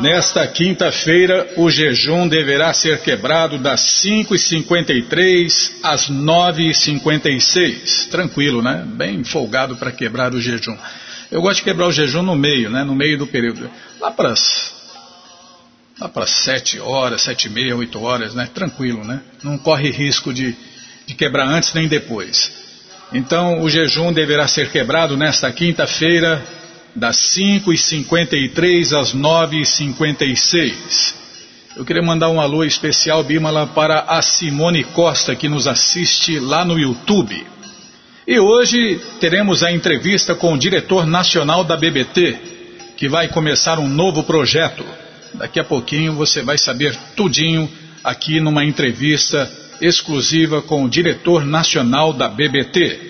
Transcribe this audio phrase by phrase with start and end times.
[0.00, 8.08] Nesta quinta-feira, o jejum deverá ser quebrado das 5h53 às 9h56.
[8.08, 8.82] Tranquilo, né?
[8.86, 10.74] Bem folgado para quebrar o jejum.
[11.30, 12.82] Eu gosto de quebrar o jejum no meio, né?
[12.82, 13.70] No meio do período.
[14.00, 14.32] Lá para
[16.00, 18.48] lá para 7 horas, 7 e meia, 8 horas, né?
[18.54, 19.20] Tranquilo, né?
[19.42, 20.56] Não corre risco de,
[21.06, 22.50] de quebrar antes nem depois.
[23.12, 26.42] Então, o jejum deverá ser quebrado nesta quinta-feira,
[26.94, 31.14] das 5h53 às 9h56.
[31.76, 36.64] Eu queria mandar um alô especial, Bimala, para a Simone Costa, que nos assiste lá
[36.64, 37.46] no YouTube.
[38.26, 42.36] E hoje teremos a entrevista com o diretor nacional da BBT,
[42.96, 44.84] que vai começar um novo projeto.
[45.34, 47.70] Daqui a pouquinho você vai saber tudinho
[48.02, 53.09] aqui numa entrevista exclusiva com o diretor nacional da BBT.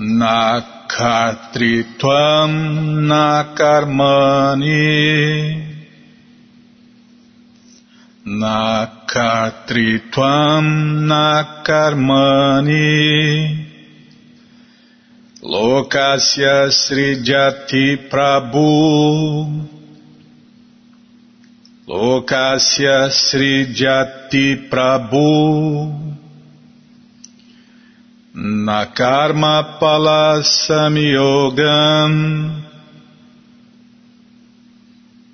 [0.00, 2.52] Na Kartritvam
[3.06, 4.80] na karmani
[8.24, 12.80] na Kartritvam na karmani
[15.42, 19.48] Lokasya Srijati Prabhu.
[21.88, 23.10] Lokasya
[28.40, 32.14] Srijati Prabhu Nakarma Palasamyogam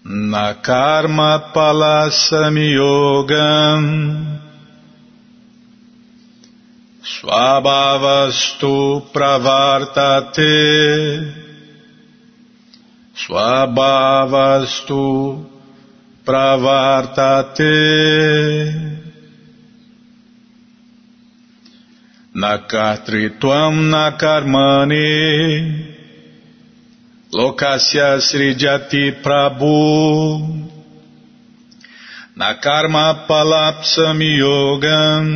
[0.05, 3.83] Nakarma Palasamyogam
[7.03, 8.75] Swabhavastu
[16.25, 17.77] pravartate
[22.37, 25.09] Swabhavastu pravartate Nakartritvam nakarmani.
[27.33, 30.45] Lokasya srijati prabhu.
[32.37, 35.27] Nakarma palapsam yogam.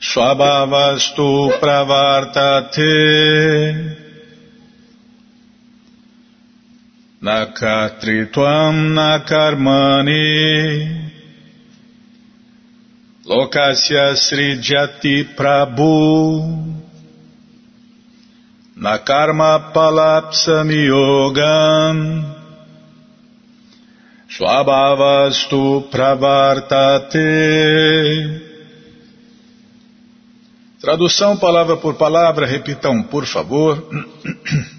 [0.00, 2.94] Swabhavastu pravartate.
[7.22, 11.17] Nakatritvam nakarmani
[13.28, 16.40] Lokasya srijati prabhu.
[18.76, 22.24] Nakarma palapsam yogam
[24.28, 27.20] Swabhavastu pravartate.
[30.80, 33.82] Tradução palavra por palavra, repitam, por favor.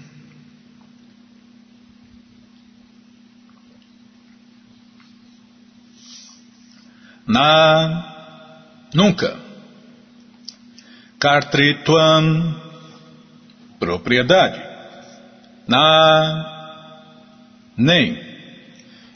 [7.26, 8.09] Na
[8.94, 9.36] nunca.
[11.18, 12.54] Kartrituan
[13.78, 14.60] propriedade.
[15.66, 15.86] Na
[17.76, 18.18] nem.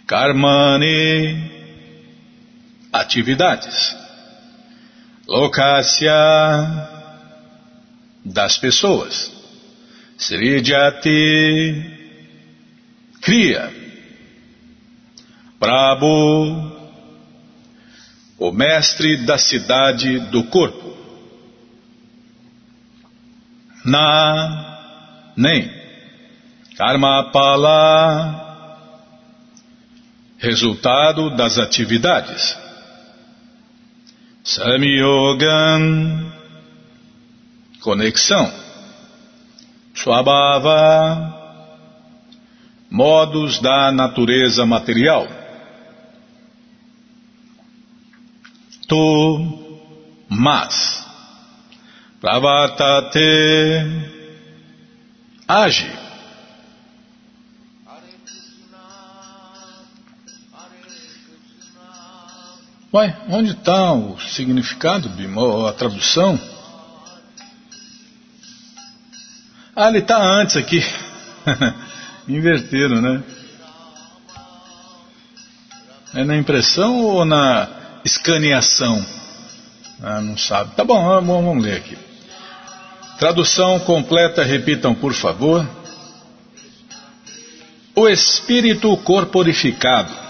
[0.06, 1.50] Karmani
[2.92, 3.96] atividades.
[5.26, 6.20] Lokasya
[8.24, 9.32] das pessoas.
[10.18, 11.82] Srijati
[13.20, 13.72] cria.
[15.58, 16.73] Prabhu
[18.38, 20.94] o mestre da cidade do corpo.
[23.84, 25.70] Na nem
[26.76, 28.44] Karma Pala
[30.38, 32.56] resultado das atividades.
[34.44, 36.32] Samyogam,
[37.80, 38.52] conexão.
[39.94, 41.32] Swabhava,
[42.90, 45.43] modos da natureza material.
[48.94, 51.04] Tu, mas.
[52.20, 53.18] Pravartate,
[55.48, 55.92] age.
[62.94, 65.10] Ué, onde está o significado,
[65.66, 66.38] a tradução?
[69.74, 70.80] Ah, ele está antes aqui.
[72.28, 73.24] Inverteram, né?
[76.14, 77.73] É na impressão ou na
[78.04, 79.04] escaneação?
[80.02, 80.74] Ah, não sabe.
[80.74, 81.96] Tá bom, vamos ler aqui.
[83.18, 85.66] Tradução completa, repitam por favor.
[87.94, 90.24] O espírito corporificado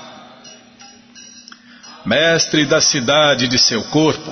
[2.05, 4.31] mestre da cidade de seu corpo,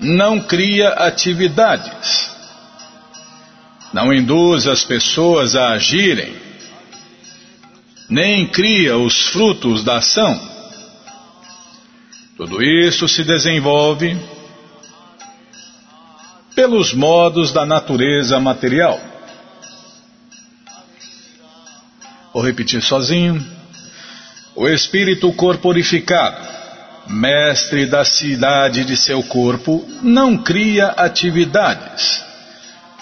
[0.00, 2.30] não cria atividades,
[3.92, 6.34] não induz as pessoas a agirem,
[8.08, 10.57] nem cria os frutos da ação.
[12.38, 14.16] Tudo isso se desenvolve
[16.54, 19.00] pelos modos da natureza material.
[22.32, 23.44] Vou repetir sozinho
[24.54, 26.46] o espírito corporificado,
[27.08, 32.22] mestre da cidade de seu corpo, não cria atividades,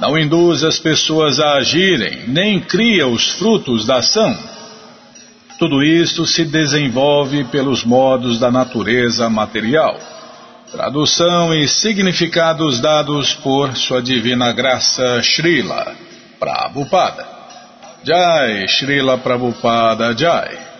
[0.00, 4.55] não induz as pessoas a agirem, nem cria os frutos da ação.
[5.59, 9.99] Tudo isto se desenvolve pelos modos da natureza material.
[10.71, 15.93] Tradução e significados dados por Sua Divina Graça Srila
[16.39, 17.27] Prabhupada.
[18.03, 20.71] Jai, Srila Prabhupada Jai.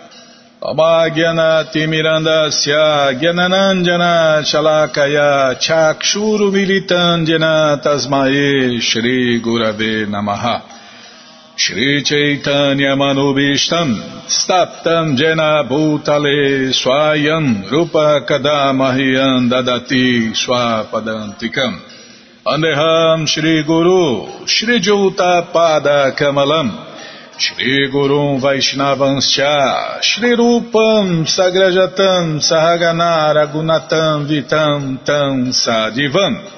[0.70, 2.74] अमाज्ञनतिमिरन्दस्य
[3.20, 4.02] ज्ञननञ्जन
[4.46, 5.30] शलाकया
[5.64, 7.44] चाक्षूरुमिलितञ्जन
[7.84, 10.44] तस्मये श्रीगुरवे नमः
[11.59, 13.97] Shri Chaitanya Manubishtam
[14.29, 21.81] Staptam Jena Bhutale Swayam Rupa Kadamahyam Dadati Swapadantikam
[22.45, 26.85] Andeham Shri Guru Shri Juta Pada Kamalam.
[27.39, 36.56] Shri Gurum Vaishnavanscha Shri Rupam Sagrajatam Sahaganara Gunatam Vitam Tam Sadivam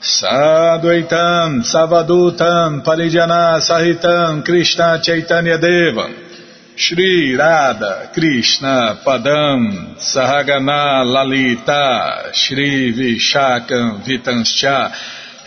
[0.00, 6.14] Sadvaitam, Savadutam, Parijana Sahitam, Krishna Chaitanya Devam,
[6.76, 14.92] Shri Radha, Krishna Padam, Sahagana Lalita, Shri Vishakam Vitanscha,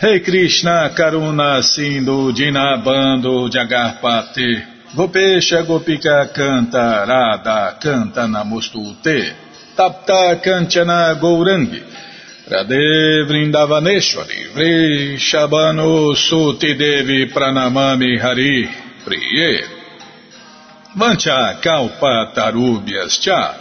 [0.02, 9.32] Rei hey Krishna Karuna Sindhu Dinabando Jagarpate, Gopesha Gopika Canta Radha Canta Namostute,
[9.74, 12.01] Tapta Kanchana Gourangi,
[12.48, 18.68] Radhe Vrindavaneshwari Vri Shabano Suti Devi Pranamami Hari
[19.04, 19.60] Priye.
[20.96, 23.54] Vancha Kalpa Tarubhyas Cha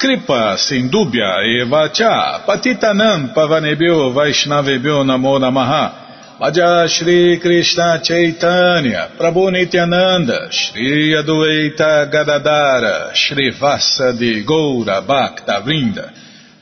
[0.00, 5.92] Kripa Sindubhya Eva Cha Patitanam Pavanebhyo Vaishnavebhyo Namo Namaha.
[6.40, 16.23] Madhya Shri Krishna Chaitanya Prabhu Nityananda Shri Adueita Gadadara Shri Vasadi Goura Bhakta Vrinda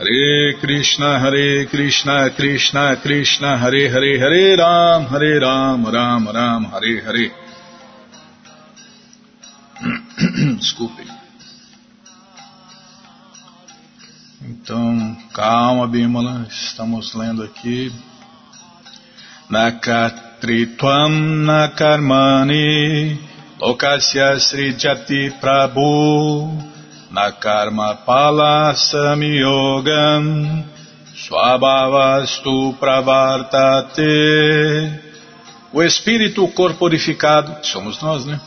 [0.00, 7.02] Hare Krishna, Hare Krishna, Krishna Krishna, Hare Hare, Hare Ram, Hare Ram, Ram Ram, Hare
[7.04, 7.30] Hare.
[10.56, 11.04] Desculpe.
[14.42, 17.92] Então, calma, Bimala, estamos lendo aqui.
[19.50, 21.12] Nakatritvam
[21.44, 23.18] nakarmani
[23.60, 26.69] lokasya srijati prabhu
[27.10, 30.64] na karma pala samyogam
[31.14, 34.02] swabhavastu pravartate.
[35.72, 38.40] O espírito corporificado, somos nós, né?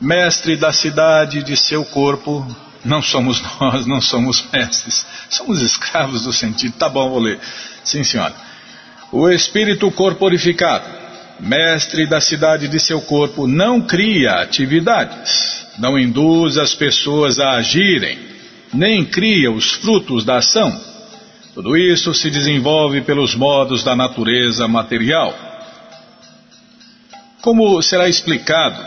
[0.00, 2.46] Mestre da cidade de seu corpo,
[2.84, 6.74] não somos nós, não somos mestres, somos escravos do sentido.
[6.76, 7.38] Tá bom, vou ler.
[7.82, 8.34] Sim, senhora.
[9.12, 10.86] O espírito corporificado,
[11.40, 18.18] mestre da cidade de seu corpo, não cria atividades não induz as pessoas a agirem,
[18.72, 20.78] nem cria os frutos da ação.
[21.54, 25.34] Tudo isso se desenvolve pelos modos da natureza material.
[27.40, 28.80] Como será explicado?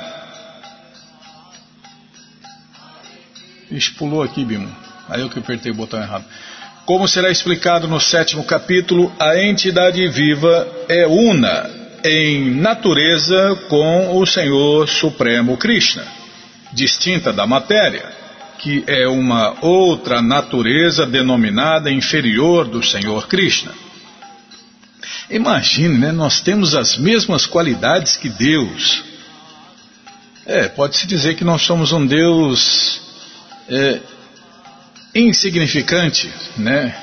[3.71, 4.73] Ixi, pulou aqui, Bimo.
[5.09, 6.23] Aí eu que apertei o botão errado.
[6.85, 11.69] Como será explicado no sétimo capítulo, a entidade viva é una
[12.05, 16.22] em natureza com o Senhor Supremo Krishna
[16.73, 18.11] distinta da matéria,
[18.59, 23.71] que é uma outra natureza denominada inferior do Senhor Krishna.
[25.29, 26.11] Imagine, né?
[26.11, 29.03] Nós temos as mesmas qualidades que Deus.
[30.45, 33.01] É, pode-se dizer que nós somos um Deus
[33.69, 33.99] é,
[35.15, 36.95] insignificante, né?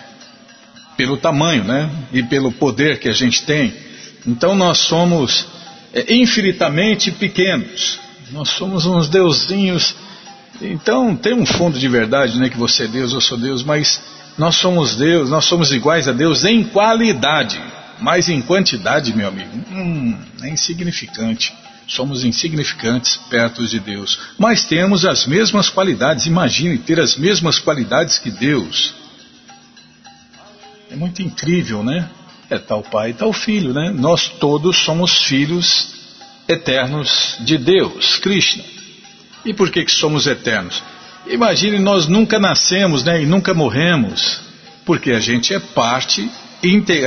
[0.96, 1.90] Pelo tamanho, né?
[2.12, 3.74] E pelo poder que a gente tem.
[4.26, 5.46] Então nós somos
[5.92, 7.98] é, infinitamente pequenos.
[8.32, 9.94] Nós somos uns deusinhos.
[10.60, 12.48] Então tem um fundo de verdade, né?
[12.48, 14.00] Que você é Deus, eu sou Deus, mas
[14.38, 17.60] nós somos Deus, nós somos iguais a Deus em qualidade,
[18.00, 21.52] mas em quantidade, meu amigo, hum, é insignificante.
[21.88, 26.26] Somos insignificantes perto de Deus, mas temos as mesmas qualidades.
[26.26, 28.94] Imagine ter as mesmas qualidades que Deus.
[30.88, 32.08] É muito incrível, né?
[32.48, 33.90] É tal pai, tal filho, né?
[33.90, 35.99] Nós todos somos filhos
[36.52, 38.64] eternos de Deus, Krishna.
[39.44, 40.82] E por que, que somos eternos?
[41.26, 44.40] Imagine, nós nunca nascemos né, e nunca morremos,
[44.84, 46.28] porque a gente é parte,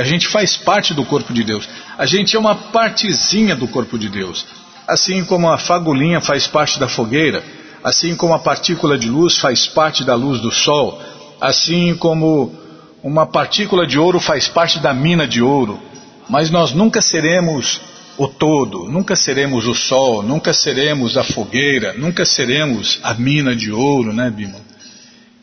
[0.00, 1.68] a gente faz parte do corpo de Deus.
[1.98, 4.44] A gente é uma partezinha do corpo de Deus.
[4.86, 7.42] Assim como a fagulhinha faz parte da fogueira,
[7.82, 11.00] assim como a partícula de luz faz parte da luz do sol,
[11.40, 12.54] assim como
[13.02, 15.80] uma partícula de ouro faz parte da mina de ouro.
[16.28, 17.80] Mas nós nunca seremos
[18.16, 23.72] o todo, nunca seremos o sol, nunca seremos a fogueira, nunca seremos a mina de
[23.72, 24.60] ouro, né, Bima?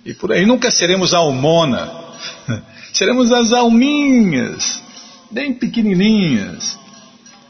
[0.06, 1.92] E por aí, nunca seremos a almona,
[2.94, 4.82] seremos as alminhas,
[5.30, 6.80] bem pequenininhas.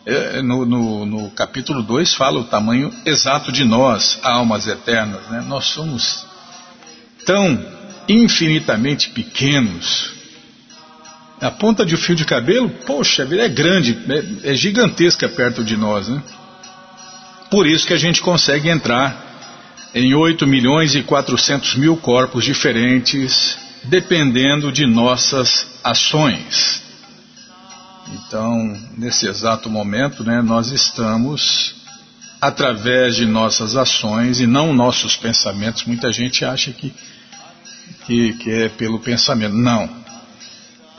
[0.06, 5.22] é, no, no, no, capítulo 2 fala o tamanho exato de nós, almas eternas.
[5.30, 5.46] Né?
[5.48, 6.26] Nós somos
[7.26, 7.64] tão
[8.08, 10.21] infinitamente pequenos.
[11.42, 13.98] A ponta de um fio de cabelo, poxa, é grande,
[14.44, 16.08] é, é gigantesca perto de nós.
[16.08, 16.22] Né?
[17.50, 19.32] Por isso que a gente consegue entrar
[19.94, 26.84] em 8 milhões e 400 mil corpos diferentes, dependendo de nossas ações.
[28.14, 31.74] Então, nesse exato momento, né, nós estamos,
[32.40, 36.94] através de nossas ações e não nossos pensamentos, muita gente acha que,
[38.06, 39.56] que, que é pelo pensamento.
[39.56, 40.01] Não.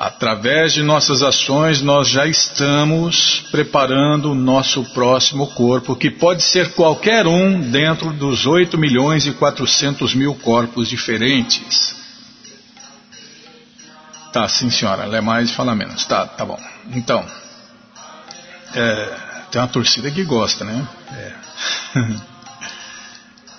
[0.02, 6.72] Através de nossas ações, nós já estamos preparando o nosso próximo corpo, que pode ser
[6.72, 11.94] qualquer um dentro dos 8 milhões e 400 mil corpos diferentes.
[14.32, 16.04] Tá, sim senhora, lê mais e fala menos.
[16.04, 16.58] Tá, tá bom.
[16.90, 17.24] Então,
[18.74, 19.18] é,
[19.52, 20.84] tem uma torcida que gosta, né?
[21.12, 21.32] É.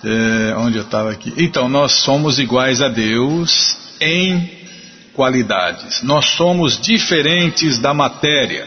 [0.50, 1.32] é, onde eu estava aqui?
[1.38, 4.63] Então, nós somos iguais a Deus em
[5.14, 6.02] qualidades.
[6.02, 8.66] Nós somos diferentes da matéria.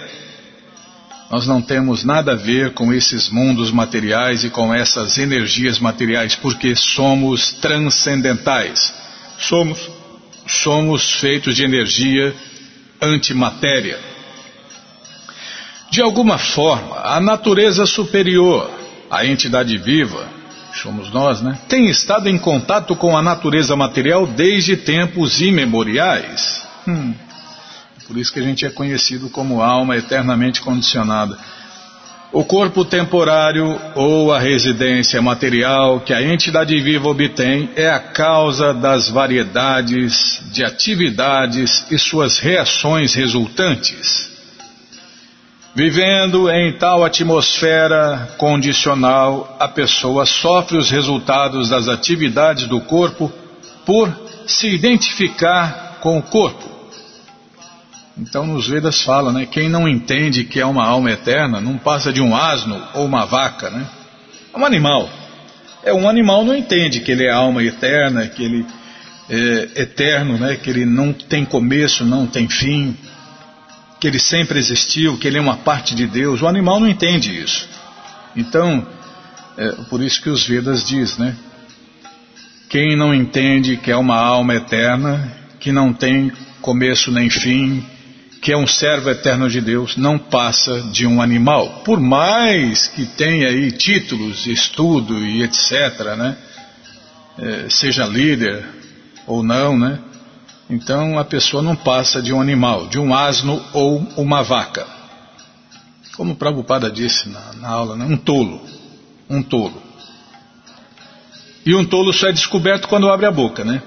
[1.30, 6.36] Nós não temos nada a ver com esses mundos materiais e com essas energias materiais,
[6.36, 8.94] porque somos transcendentais.
[9.38, 9.90] Somos,
[10.48, 12.34] somos feitos de energia
[13.02, 14.00] antimatéria.
[15.92, 18.72] De alguma forma, a natureza superior,
[19.10, 20.37] a entidade viva,
[20.80, 21.58] somos nós, né?
[21.68, 26.68] Tem estado em contato com a natureza material desde tempos imemoriais.
[26.88, 27.14] Hum.
[28.08, 31.38] Por isso que a gente é conhecido como alma eternamente condicionada.
[32.32, 38.74] O corpo temporário ou a residência material que a entidade viva obtém é a causa
[38.74, 44.37] das variedades de atividades e suas reações resultantes.
[45.78, 53.32] Vivendo em tal atmosfera condicional, a pessoa sofre os resultados das atividades do corpo
[53.86, 54.12] por
[54.48, 56.68] se identificar com o corpo.
[58.18, 59.46] Então nos Vedas fala, né?
[59.46, 63.26] Quem não entende que é uma alma eterna não passa de um asno ou uma
[63.26, 63.86] vaca, né?
[64.52, 65.08] É um animal.
[65.84, 68.66] É um animal não entende que ele é alma eterna, que ele
[69.30, 70.56] é eterno, né?
[70.56, 72.98] Que ele não tem começo, não tem fim
[74.00, 76.42] que ele sempre existiu, que ele é uma parte de Deus.
[76.42, 77.68] O animal não entende isso.
[78.36, 78.86] Então,
[79.58, 81.36] é por isso que os Vedas diz, né?
[82.70, 86.32] Quem não entende que é uma alma eterna, que não tem
[86.62, 87.84] começo nem fim,
[88.42, 91.82] que é um servo eterno de Deus, não passa de um animal.
[91.84, 95.72] Por mais que tenha aí títulos, estudo e etc.,
[96.18, 96.38] né?
[97.40, 98.64] É, seja líder
[99.26, 100.00] ou não, né?
[100.70, 104.86] Então a pessoa não passa de um animal, de um asno ou uma vaca.
[106.16, 108.06] Como o Prabhupada disse na, na aula, né?
[108.06, 108.62] um tolo.
[109.30, 109.82] Um tolo.
[111.66, 113.82] E um tolo só é descoberto quando abre a boca, né?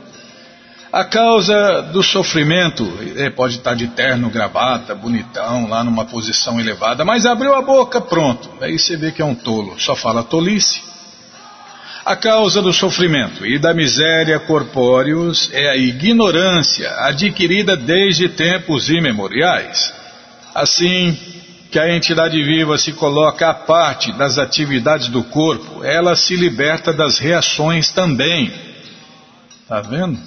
[0.93, 7.05] A causa do sofrimento, ele pode estar de terno, gravata, bonitão, lá numa posição elevada,
[7.05, 8.51] mas abriu a boca, pronto.
[8.61, 10.89] Aí você vê que é um tolo, só fala tolice.
[12.05, 19.93] A causa do sofrimento e da miséria corpóreos é a ignorância adquirida desde tempos imemoriais.
[20.55, 21.17] Assim
[21.71, 26.93] que a entidade viva se coloca à parte das atividades do corpo, ela se liberta
[26.93, 28.51] das reações também.
[29.69, 30.19] Tá vendo?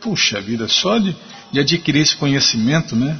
[0.00, 1.16] Puxa vida, só de,
[1.50, 3.16] de adquirir esse conhecimento, né?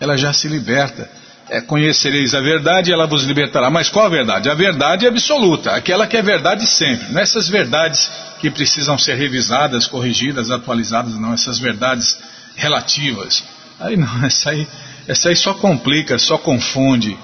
[0.00, 1.08] Ela já se liberta
[1.50, 3.68] é, conhecereis a verdade e ela vos libertará.
[3.68, 4.48] Mas qual a verdade?
[4.48, 7.12] A verdade é absoluta, aquela que é verdade sempre.
[7.12, 8.10] Não essas verdades
[8.40, 12.16] que precisam ser revisadas, corrigidas, atualizadas, não, essas verdades
[12.54, 13.44] relativas.
[13.80, 14.66] Aí não, essa aí,
[15.08, 17.18] essa aí só complica, só confunde.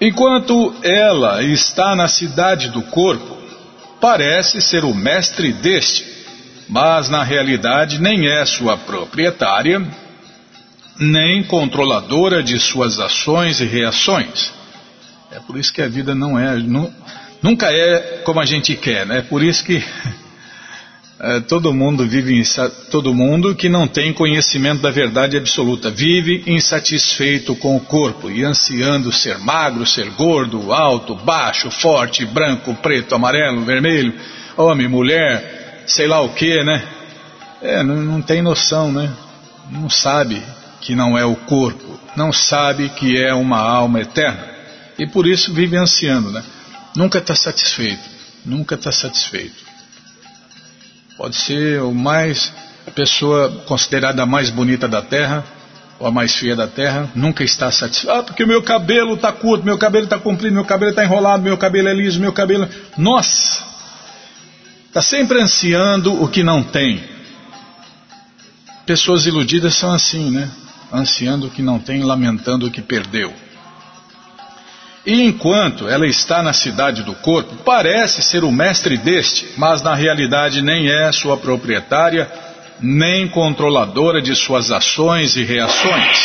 [0.00, 3.36] Enquanto ela está na cidade do corpo,
[4.00, 6.06] parece ser o mestre deste,
[6.68, 10.03] mas na realidade nem é sua proprietária
[10.98, 14.52] nem controladora de suas ações e reações.
[15.32, 16.92] É por isso que a vida não é, nu,
[17.42, 19.18] nunca é como a gente quer, né?
[19.18, 19.82] É por isso que
[21.18, 22.40] é, todo mundo vive,
[22.90, 28.44] todo mundo que não tem conhecimento da verdade absoluta vive insatisfeito com o corpo e
[28.44, 34.14] ansiando ser magro, ser gordo, alto, baixo, forte, branco, preto, amarelo, vermelho,
[34.56, 36.84] homem, mulher, sei lá o que, né?
[37.60, 39.10] É, não, não tem noção, né?
[39.72, 40.40] Não sabe
[40.84, 44.54] que não é o corpo, não sabe que é uma alma eterna
[44.98, 46.44] e por isso vive ansiando, né?
[46.94, 48.02] Nunca está satisfeito,
[48.44, 49.64] nunca está satisfeito.
[51.16, 52.52] Pode ser o mais
[52.86, 55.44] a pessoa considerada a mais bonita da Terra,
[55.98, 58.14] ou a mais feia da terra, nunca está satisfeito.
[58.14, 61.56] Ah, porque meu cabelo está curto, meu cabelo está comprido, meu cabelo está enrolado, meu
[61.56, 62.68] cabelo é liso, meu cabelo.
[62.98, 63.62] Nossa!
[64.88, 67.02] Está sempre ansiando o que não tem.
[68.84, 70.50] Pessoas iludidas são assim, né?
[70.92, 73.32] Ansiando o que não tem, lamentando o que perdeu.
[75.06, 79.94] E enquanto ela está na cidade do corpo, parece ser o mestre deste, mas na
[79.94, 82.30] realidade nem é sua proprietária,
[82.80, 86.18] nem controladora de suas ações e reações.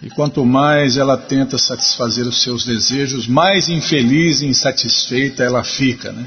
[0.00, 6.12] E quanto mais ela tenta satisfazer os seus desejos, mais infeliz e insatisfeita ela fica,
[6.12, 6.24] né?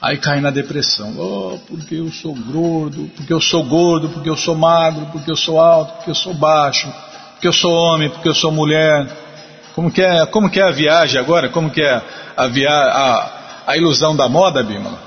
[0.00, 1.14] Aí cai na depressão.
[1.18, 5.36] Oh, porque eu sou gordo, porque eu sou gordo, porque eu sou magro, porque eu
[5.36, 6.92] sou alto, porque eu sou baixo,
[7.32, 9.08] porque eu sou homem, porque eu sou mulher.
[9.74, 11.48] Como que é, como que é a viagem agora?
[11.48, 12.02] Como que é
[12.36, 15.06] a, via, a, a ilusão da moda, Bímola?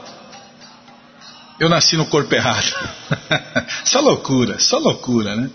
[1.59, 2.73] Eu nasci no corpo errado.
[3.83, 5.49] só loucura, só loucura, né?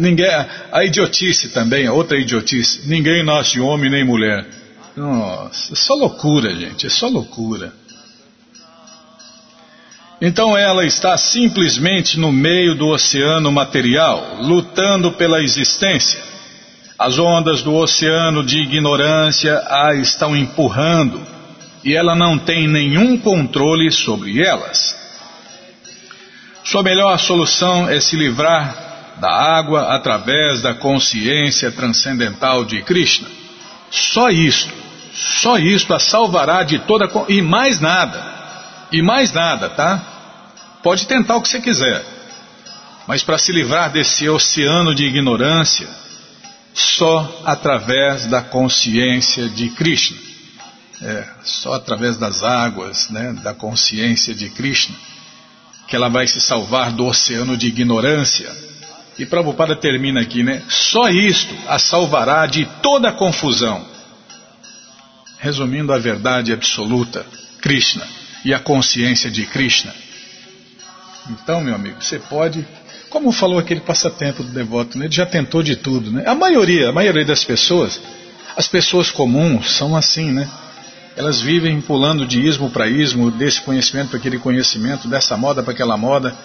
[0.00, 0.26] Ninguém,
[0.72, 2.88] a idiotice também, outra idiotice.
[2.88, 4.46] Ninguém nasce homem nem mulher.
[4.96, 7.72] Nossa, é só loucura, gente, é só loucura.
[10.20, 16.22] Então ela está simplesmente no meio do oceano material, lutando pela existência.
[16.98, 21.20] As ondas do oceano de ignorância a estão empurrando
[21.84, 24.96] e ela não tem nenhum controle sobre elas.
[26.64, 33.28] Sua melhor solução é se livrar da água através da consciência transcendental de Krishna.
[33.90, 34.72] Só isto,
[35.12, 38.33] só isto a salvará de toda e mais nada.
[38.92, 40.14] E mais nada, tá?
[40.84, 42.04] Pode tentar o que você quiser,
[43.06, 45.88] mas para se livrar desse oceano de ignorância,
[46.74, 50.18] só através da consciência de Krishna.
[51.00, 54.94] É, só através das águas, né, da consciência de Krishna,
[55.88, 58.50] que ela vai se salvar do oceano de ignorância.
[59.18, 60.62] E Prabhupada termina aqui, né?
[60.68, 63.86] Só isto a salvará de toda a confusão.
[65.38, 67.24] Resumindo a verdade absoluta,
[67.60, 68.06] Krishna
[68.44, 69.94] e a consciência de Krishna.
[71.30, 72.66] Então, meu amigo, você pode,
[73.08, 75.06] como falou aquele passatempo do devoto, né?
[75.06, 76.24] ele já tentou de tudo, né?
[76.26, 78.00] A maioria, a maioria das pessoas,
[78.56, 80.48] as pessoas comuns são assim, né?
[81.16, 85.72] Elas vivem pulando de ismo para ismo, desse conhecimento para aquele conhecimento, dessa moda para
[85.72, 86.36] aquela moda,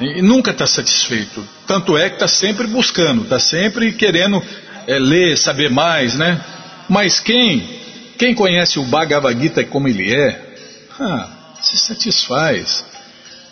[0.00, 1.46] e, nunca está satisfeito.
[1.66, 4.42] Tanto é que está sempre buscando, está sempre querendo
[4.86, 6.40] é, ler, saber mais, né?
[6.88, 7.68] Mas quem,
[8.16, 10.54] quem conhece o Bhagavad Gita como ele é,
[10.98, 11.28] ah,
[11.64, 12.84] se satisfaz.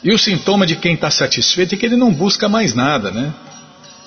[0.05, 3.33] E o sintoma de quem está satisfeito é que ele não busca mais nada, né?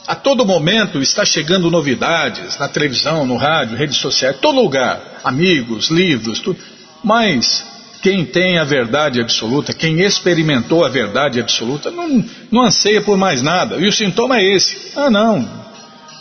[0.08, 5.90] A todo momento está chegando novidades na televisão, no rádio, redes sociais, todo lugar, amigos,
[5.90, 6.60] livros, tudo.
[7.04, 7.66] Mas
[8.02, 13.42] quem tem a verdade absoluta, quem experimentou a verdade absoluta, não, não anseia por mais
[13.42, 13.78] nada.
[13.78, 15.50] E o sintoma é esse: ah, não,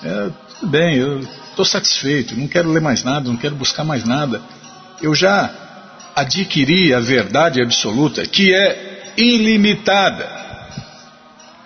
[0.02, 1.20] é, tudo bem, eu
[1.50, 4.40] estou satisfeito, não quero ler mais nada, não quero buscar mais nada.
[5.02, 5.63] Eu já
[6.14, 10.28] adquiri a verdade absoluta, que é ilimitada.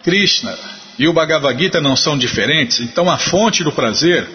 [0.02, 0.56] Krishna
[0.98, 4.26] e o Bhagavad Gita não são diferentes, então a fonte do prazer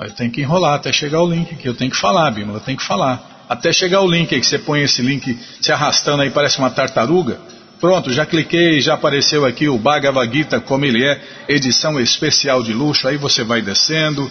[0.00, 1.66] Eu tenho que enrolar até chegar o link aqui.
[1.66, 3.46] Eu tenho que falar, Bímola, eu tenho que falar.
[3.48, 6.70] Até chegar o link aí, que você põe esse link se arrastando aí, parece uma
[6.70, 7.40] tartaruga.
[7.80, 12.72] Pronto, já cliquei, já apareceu aqui o Bhagavad Gita como ele é, edição especial de
[12.72, 13.08] luxo.
[13.08, 14.30] Aí você vai descendo,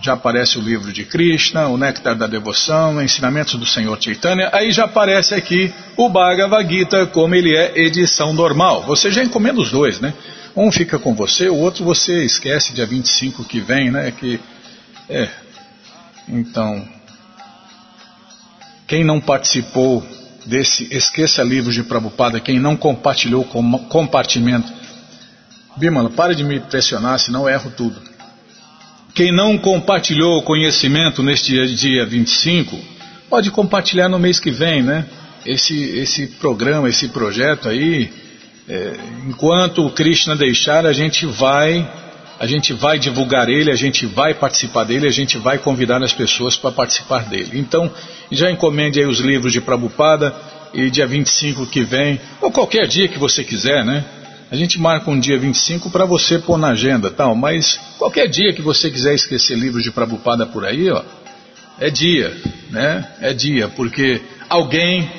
[0.00, 4.70] já aparece o livro de Krishna, o Néctar da Devoção, Ensinamentos do Senhor Chaitanya, aí
[4.70, 8.82] já aparece aqui o Bhagavad Gita como ele é edição normal.
[8.82, 10.12] Você já encomenda os dois, né?
[10.54, 14.10] Um fica com você, o outro você esquece dia 25 que vem, né?
[14.10, 14.40] Que
[15.08, 15.28] é.
[16.28, 16.86] Então,
[18.86, 20.06] quem não participou
[20.44, 24.72] desse Esqueça Livros de Prabhupada, quem não compartilhou com compartimento,
[25.76, 28.00] Bimala, pare de me pressionar, senão eu erro tudo.
[29.16, 32.78] Quem não compartilhou o conhecimento neste dia, dia 25,
[33.30, 35.06] pode compartilhar no mês que vem, né?
[35.46, 38.12] Esse, esse programa, esse projeto aí,
[38.68, 38.92] é,
[39.26, 41.90] enquanto o Krishna deixar, a gente vai
[42.38, 46.12] a gente vai divulgar ele, a gente vai participar dele, a gente vai convidar as
[46.12, 47.58] pessoas para participar dele.
[47.58, 47.90] Então,
[48.30, 50.36] já encomende aí os livros de Prabupada
[50.74, 54.04] e dia 25 que vem, ou qualquer dia que você quiser, né?
[54.48, 58.52] A gente marca um dia 25 para você pôr na agenda, tal, mas qualquer dia
[58.52, 61.02] que você quiser esquecer livros de Prabupada por aí, ó,
[61.80, 62.32] é dia,
[62.70, 63.10] né?
[63.20, 65.10] É dia, porque alguém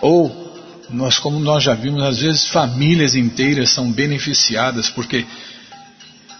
[0.00, 0.46] ou
[0.88, 5.26] nós como nós já vimos, às vezes famílias inteiras são beneficiadas porque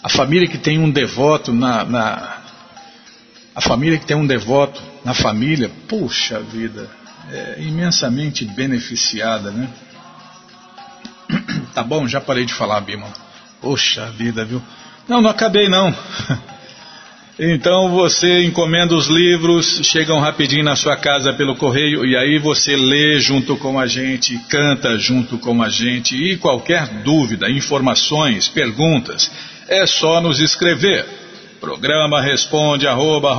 [0.02, 2.38] a família que tem um devoto na, na
[3.54, 6.88] a família que tem um devoto na família, puxa vida,
[7.30, 9.68] é imensamente beneficiada, né?
[11.76, 13.06] Tá bom, já parei de falar, Bima.
[13.60, 14.62] Poxa vida, viu?
[15.06, 15.94] Não, não acabei não.
[17.38, 22.74] Então você encomenda os livros, chegam rapidinho na sua casa pelo correio e aí você
[22.74, 29.30] lê junto com a gente, canta junto com a gente e qualquer dúvida, informações, perguntas,
[29.68, 31.04] é só nos escrever.
[31.60, 33.36] Programa responde arroba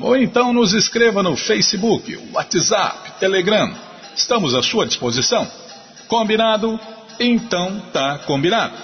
[0.00, 3.72] ou então nos escreva no Facebook, WhatsApp, Telegram.
[4.16, 5.61] Estamos à sua disposição.
[6.12, 6.78] Combinado?
[7.18, 8.74] Então tá combinado.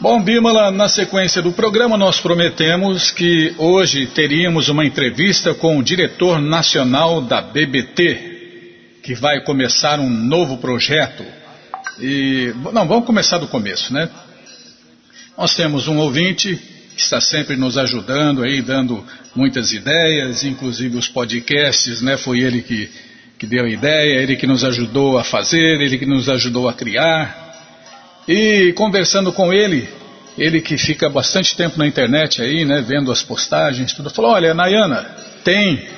[0.00, 5.82] Bom, Bímola, na sequência do programa nós prometemos que hoje teríamos uma entrevista com o
[5.82, 11.26] diretor nacional da BBT, que vai começar um novo projeto.
[11.98, 14.08] E, não, vamos começar do começo, né?
[15.36, 16.56] Nós temos um ouvinte
[16.96, 22.16] que está sempre nos ajudando aí, dando muitas ideias, inclusive os podcasts, né?
[22.16, 23.09] Foi ele que
[23.40, 26.74] que deu a ideia, ele que nos ajudou a fazer, ele que nos ajudou a
[26.74, 27.54] criar.
[28.28, 29.88] E conversando com ele,
[30.36, 34.52] ele que fica bastante tempo na internet aí, né, vendo as postagens, tudo, falou: "Olha,
[34.52, 35.06] Nayana,
[35.42, 35.88] tem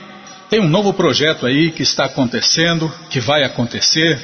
[0.48, 4.20] tem um novo projeto aí que está acontecendo, que vai acontecer.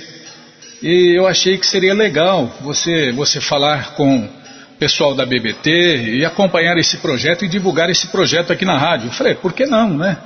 [0.81, 4.31] E eu achei que seria legal você você falar com o
[4.79, 9.09] pessoal da BBT e acompanhar esse projeto e divulgar esse projeto aqui na rádio.
[9.09, 10.19] Eu falei, por que não, né?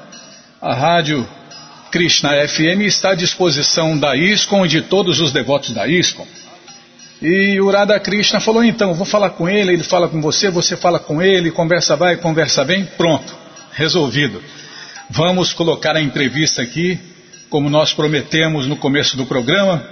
[0.61, 1.26] A rádio
[1.92, 6.26] Krishna FM está à disposição da ISCOM e de todos os devotos da ISCOM.
[7.20, 10.74] E o Radha Krishna falou, então, vou falar com ele, ele fala com você, você
[10.74, 13.37] fala com ele, conversa vai, conversa vem, pronto,
[13.72, 14.42] resolvido.
[15.11, 16.98] Vamos colocar a entrevista aqui,
[17.50, 19.87] como nós prometemos no começo do programa.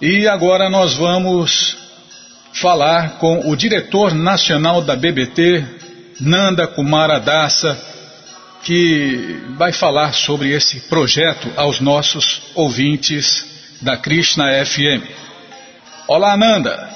[0.00, 1.76] E agora nós vamos
[2.52, 5.64] falar com o diretor nacional da BBT,
[6.20, 7.76] Nanda Kumara Dasa,
[8.64, 13.46] que vai falar sobre esse projeto aos nossos ouvintes
[13.82, 15.04] da Krishna FM.
[16.08, 16.88] Olá, Nanda.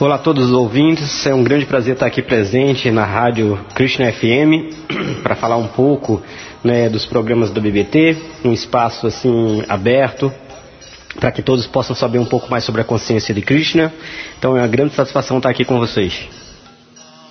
[0.00, 4.10] Olá a todos os ouvintes, é um grande prazer estar aqui presente na rádio Krishna
[4.10, 4.74] FM
[5.22, 6.22] para falar um pouco
[6.64, 10.32] né, dos programas do BBT, um espaço assim aberto
[11.20, 13.92] para que todos possam saber um pouco mais sobre a consciência de Krishna.
[14.38, 16.26] Então é uma grande satisfação estar aqui com vocês.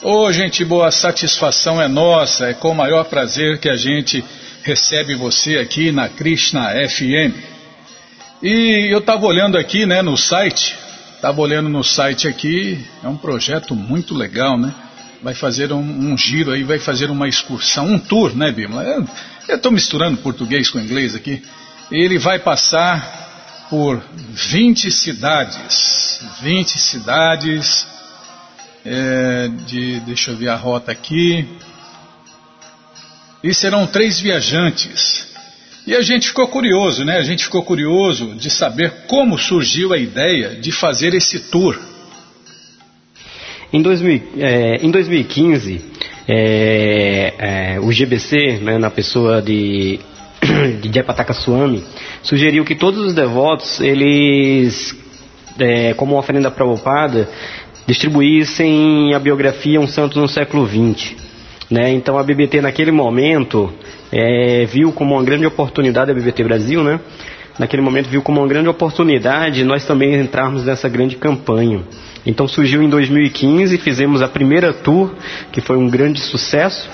[0.03, 3.77] Ô, oh, gente boa, a satisfação é nossa, é com o maior prazer que a
[3.77, 4.25] gente
[4.63, 7.37] recebe você aqui na Krishna FM.
[8.41, 10.75] E eu estava olhando aqui, né, no site,
[11.13, 14.73] estava olhando no site aqui, é um projeto muito legal, né?
[15.21, 18.83] Vai fazer um, um giro aí, vai fazer uma excursão, um tour, né, Bimla?
[19.47, 21.43] Eu estou misturando português com inglês aqui.
[21.91, 27.85] Ele vai passar por 20 cidades, 20 cidades
[28.85, 31.47] é, de, deixa eu ver a rota aqui.
[33.43, 35.27] E serão três viajantes.
[35.85, 37.17] E a gente ficou curioso, né?
[37.17, 41.79] A gente ficou curioso de saber como surgiu a ideia de fazer esse tour.
[43.73, 45.81] Em, 2000, é, em 2015,
[46.27, 49.99] é, é, o GBC, né, na pessoa de
[50.81, 51.83] de Swami,
[52.21, 54.95] sugeriu que todos os devotos, eles,
[55.57, 57.27] é, como oferenda Prabhupada,
[57.91, 61.13] distribuíssem a biografia Um Santo no século XX.
[61.69, 61.91] Né?
[61.91, 63.69] Então a BBT naquele momento
[64.09, 67.01] é, viu como uma grande oportunidade, a BBT Brasil, né?
[67.59, 71.81] naquele momento viu como uma grande oportunidade nós também entrarmos nessa grande campanha.
[72.25, 75.11] Então surgiu em 2015, fizemos a primeira tour,
[75.51, 76.89] que foi um grande sucesso.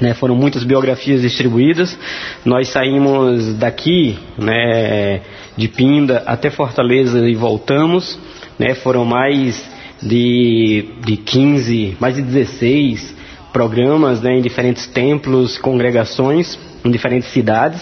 [0.00, 1.98] Né, foram muitas biografias distribuídas.
[2.46, 5.20] Nós saímos daqui, né,
[5.54, 8.18] de Pinda até Fortaleza e voltamos.
[8.58, 9.71] Né, foram mais
[10.02, 13.14] de, de 15, mais de 16
[13.52, 17.80] programas né, em diferentes templos, congregações, em diferentes cidades.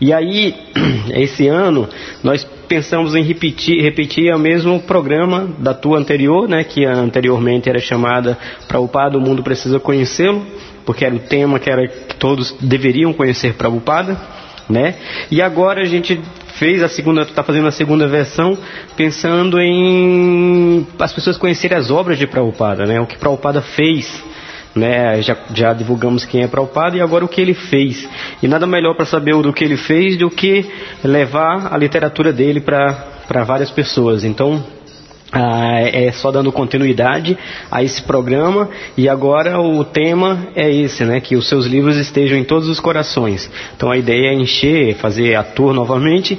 [0.00, 0.54] E aí,
[1.14, 1.88] esse ano,
[2.22, 7.78] nós pensamos em repetir, repetir o mesmo programa da tua anterior, né, que anteriormente era
[7.78, 10.44] chamada Prabhupada, o mundo precisa conhecê-lo,
[10.84, 14.20] porque era o tema que, era, que todos deveriam conhecer Prabhupada,
[14.68, 14.96] né?
[15.30, 16.20] E agora a gente
[16.54, 18.58] fez a segunda, está fazendo a segunda versão,
[18.96, 23.00] pensando em as pessoas conhecerem as obras de Prabhupada, né?
[23.00, 24.24] O que Prabhupada fez
[24.76, 25.22] né?
[25.22, 28.06] Já, já divulgamos quem é Prabhupada e agora o que ele fez.
[28.42, 30.70] E nada melhor para saber do que ele fez do que
[31.02, 34.22] levar a literatura dele para várias pessoas.
[34.22, 34.62] Então,
[35.32, 37.36] ah, é só dando continuidade
[37.70, 41.20] a esse programa e agora o tema é esse, né?
[41.20, 43.50] Que os seus livros estejam em todos os corações.
[43.76, 46.38] Então a ideia é encher, fazer a tour novamente,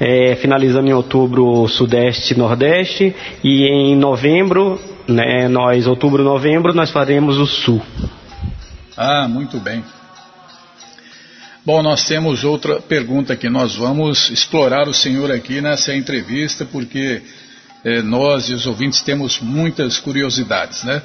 [0.00, 7.38] é, finalizando em outubro Sudeste Nordeste e em novembro né, nós, outubro, novembro, nós faremos
[7.38, 7.82] o sul.
[8.96, 9.82] Ah, muito bem.
[11.64, 17.22] Bom, nós temos outra pergunta que nós vamos explorar o senhor aqui nessa entrevista, porque
[17.88, 21.02] eh, nós e os ouvintes temos muitas curiosidades, né?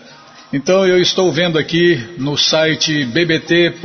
[0.52, 3.80] Então eu estou vendo aqui no site bbt.org.br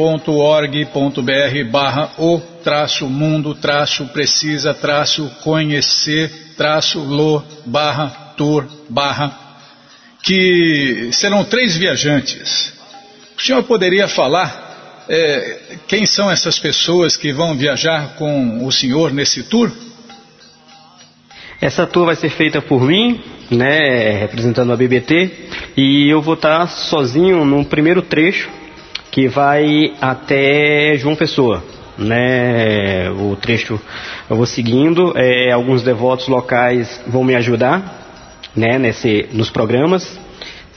[1.71, 9.35] barra o traço mundo traço precisa traço conhecer traço lo barra tour barra
[10.23, 12.73] que serão três viajantes.
[13.39, 19.11] O senhor poderia falar é, quem são essas pessoas que vão viajar com o senhor
[19.11, 19.73] nesse tour?
[21.61, 25.31] Essa tour vai ser feita por mim, né, representando a BBT,
[25.77, 28.49] e eu vou estar sozinho no primeiro trecho
[29.11, 31.65] que vai até João Pessoa.
[31.99, 33.81] Né, o trecho
[34.31, 38.07] eu vou seguindo, é, alguns devotos locais vão me ajudar,
[38.55, 40.17] né, nesse, nos programas,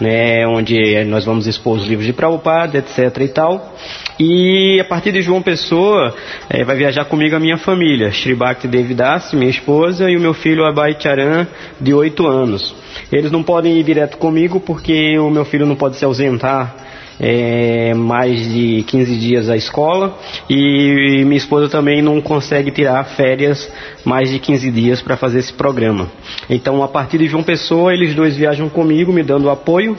[0.01, 3.15] né, onde nós vamos expor os livros de Prabhupada, etc.
[3.21, 3.75] e tal.
[4.19, 6.13] E a partir de João Pessoa,
[6.49, 10.33] é, vai viajar comigo a minha família, Sri Bhakti Devidas, minha esposa, e o meu
[10.33, 11.47] filho Abai Charan,
[11.79, 12.75] de 8 anos.
[13.11, 17.93] Eles não podem ir direto comigo porque o meu filho não pode se ausentar é,
[17.93, 20.17] mais de 15 dias à escola
[20.50, 23.71] e minha esposa também não consegue tirar férias
[24.04, 26.10] mais de 15 dias para fazer esse programa.
[26.50, 29.97] Então, a partir de João Pessoa, eles dois viajam comigo, me dando apoio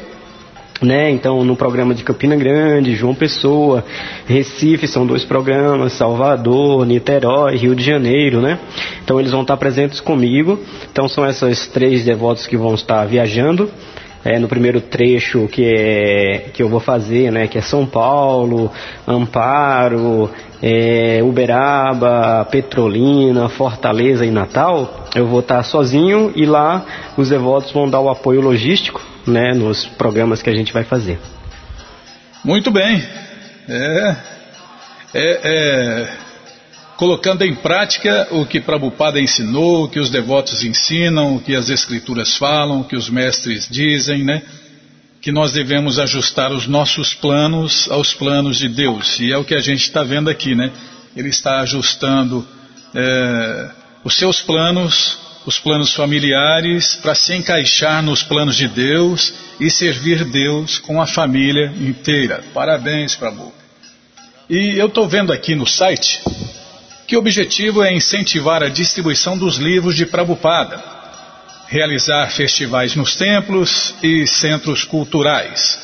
[0.82, 1.10] né?
[1.10, 3.84] Então, no programa de Campina Grande, João Pessoa,
[4.26, 8.58] Recife, são dois programas, Salvador, Niterói, Rio de Janeiro, né?
[9.04, 10.58] Então, eles vão estar presentes comigo.
[10.90, 13.70] Então, são essas três devotos que vão estar viajando
[14.24, 18.70] é, no primeiro trecho que, é, que eu vou fazer, né, que é São Paulo,
[19.06, 20.30] Amparo,
[20.62, 26.84] é, Uberaba, Petrolina, Fortaleza e Natal, eu vou estar sozinho e lá
[27.16, 31.18] os devotos vão dar o apoio logístico né, nos programas que a gente vai fazer.
[32.44, 33.02] Muito bem.
[33.68, 34.16] É,
[35.14, 36.08] é, é
[36.96, 41.68] colocando em prática o que Prabhupada ensinou, o que os devotos ensinam, o que as
[41.68, 44.42] escrituras falam, o que os mestres dizem, né?
[45.20, 49.20] Que nós devemos ajustar os nossos planos aos planos de Deus.
[49.20, 50.70] E é o que a gente está vendo aqui, né?
[51.16, 52.46] Ele está ajustando
[52.94, 53.70] é,
[54.04, 60.24] os seus planos, os planos familiares, para se encaixar nos planos de Deus e servir
[60.24, 62.42] Deus com a família inteira.
[62.52, 63.52] Parabéns, Prabhu.
[64.50, 66.20] E eu estou vendo aqui no site
[67.12, 70.82] que o objetivo é incentivar a distribuição dos livros de Prabhupada,
[71.66, 75.78] realizar festivais nos templos e centros culturais.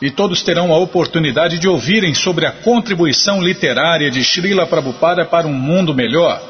[0.00, 5.48] E todos terão a oportunidade de ouvirem sobre a contribuição literária de Srila Prabhupada para
[5.48, 6.40] um mundo melhor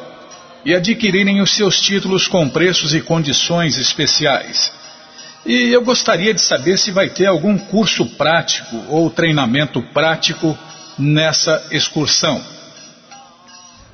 [0.66, 4.70] e adquirirem os seus títulos com preços e condições especiais.
[5.46, 10.58] E eu gostaria de saber se vai ter algum curso prático ou treinamento prático
[10.98, 12.52] nessa excursão.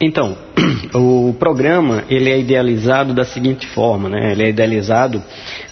[0.01, 0.35] Então,
[0.95, 4.33] o programa ele é idealizado da seguinte forma, né?
[4.33, 5.23] Ele é idealizado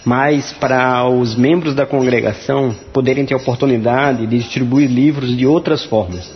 [0.05, 5.83] mais para os membros da congregação poderem ter a oportunidade de distribuir livros de outras
[5.83, 6.31] formas.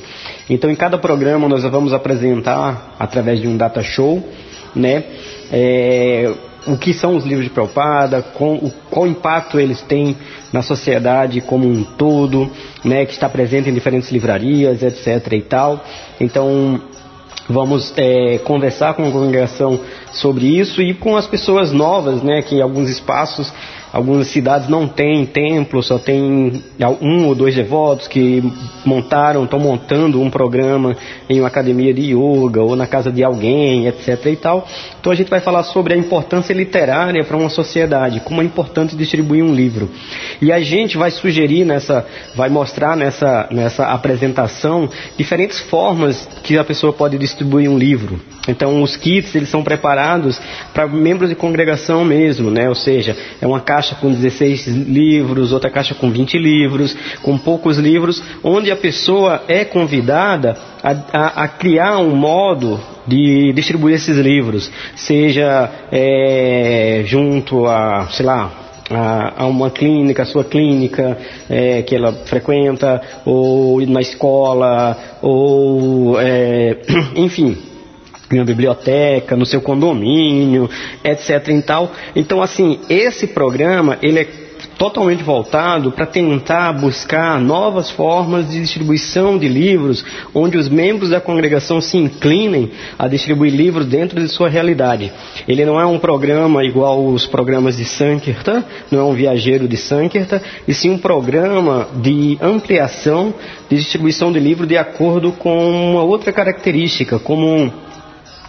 [0.48, 4.26] Então, em cada programa nós vamos apresentar através de um data show,
[4.74, 5.04] né?
[5.52, 6.32] É,
[6.66, 10.16] o que são os livros de Prabhupada, com, qual impacto eles têm
[10.52, 12.50] na sociedade como um todo,
[12.84, 15.32] né, que está presente em diferentes livrarias, etc.
[15.32, 15.84] e tal.
[16.20, 16.80] Então,
[17.48, 19.80] vamos é, conversar com a congregação
[20.12, 23.52] sobre isso e com as pessoas novas, né, que em alguns espaços
[23.92, 26.62] Algumas cidades não têm templo, só tem
[27.02, 28.42] um ou dois devotos que
[28.86, 30.96] montaram, estão montando um programa
[31.28, 34.26] em uma academia de yoga ou na casa de alguém, etc.
[34.26, 34.66] e tal.
[35.02, 38.94] Então a gente vai falar sobre a importância literária para uma sociedade, como é importante
[38.94, 39.90] distribuir um livro.
[40.40, 44.88] E a gente vai sugerir nessa, vai mostrar nessa, nessa apresentação
[45.18, 48.20] diferentes formas que a pessoa pode distribuir um livro.
[48.46, 50.40] Então os kits eles são preparados
[50.72, 52.68] para membros de congregação mesmo, né?
[52.68, 57.76] Ou seja, é uma caixa com 16 livros, outra caixa com 20 livros, com poucos
[57.76, 64.16] livros, onde a pessoa é convidada a, a, a criar um modo de distribuir esses
[64.16, 68.52] livros, seja é, junto a, sei lá,
[68.90, 71.16] a, a, uma clínica, a sua clínica
[71.48, 76.78] é, que ela frequenta, ou na escola, ou é,
[77.16, 77.56] enfim,
[78.30, 80.68] uma biblioteca, no seu condomínio,
[81.04, 81.48] etc.
[81.48, 81.92] E tal.
[82.16, 84.41] Então, assim, esse programa ele é
[84.78, 90.04] totalmente voltado para tentar buscar novas formas de distribuição de livros,
[90.34, 95.12] onde os membros da congregação se inclinem a distribuir livros dentro de sua realidade.
[95.46, 99.76] Ele não é um programa igual os programas de Sankirtan, não é um viajeiro de
[99.76, 103.34] Sankirtan, e sim um programa de ampliação
[103.68, 107.72] de distribuição de livro de acordo com uma outra característica, como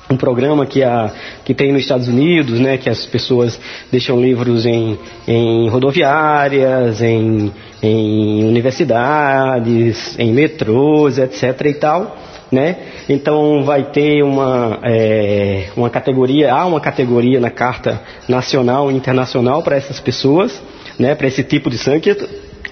[0.09, 1.11] um programa que, a,
[1.45, 3.59] que tem nos Estados Unidos, né, que as pessoas
[3.91, 4.97] deixam livros em,
[5.27, 7.51] em rodoviárias, em,
[7.81, 11.65] em universidades, em metrôs, etc.
[11.65, 12.17] e tal.
[12.51, 12.77] Né?
[13.09, 19.63] Então vai ter uma, é, uma categoria, há uma categoria na Carta Nacional e Internacional
[19.63, 20.61] para essas pessoas,
[20.99, 22.15] né, para esse tipo de sangue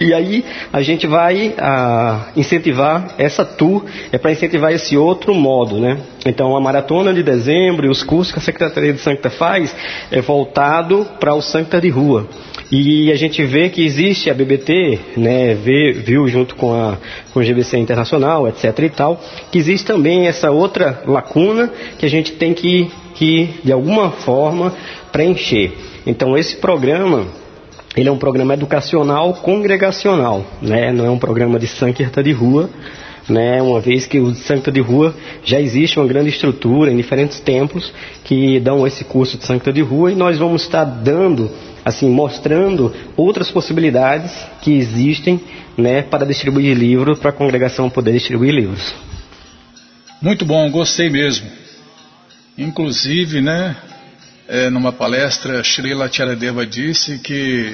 [0.01, 0.43] e aí
[0.73, 5.99] a gente vai a, incentivar essa tour, é para incentivar esse outro modo, né?
[6.25, 9.75] Então a maratona de dezembro e os cursos que a Secretaria de Sancta faz
[10.11, 12.27] é voltado para o Sancta de rua.
[12.71, 16.97] E a gente vê que existe a BBT, né, vê, viu junto com a
[17.33, 19.21] com o GBC Internacional, etc e tal,
[19.51, 24.73] que existe também essa outra lacuna que a gente tem que, que de alguma forma
[25.11, 25.71] preencher.
[26.05, 27.27] Então esse programa
[27.95, 30.91] ele é um programa educacional congregacional, né?
[30.93, 32.69] não é um programa de Sankirta de rua,
[33.27, 33.61] né?
[33.61, 35.13] uma vez que o Sankirta de rua
[35.43, 39.81] já existe uma grande estrutura em diferentes templos que dão esse curso de Sankirta de
[39.81, 41.51] rua e nós vamos estar dando,
[41.83, 44.31] assim, mostrando outras possibilidades
[44.61, 45.39] que existem
[45.77, 48.93] né, para distribuir livros, para a congregação poder distribuir livros.
[50.21, 51.47] Muito bom, gostei mesmo.
[52.57, 53.75] Inclusive, né,
[54.51, 57.73] é, numa palestra, Srila Charadeva disse que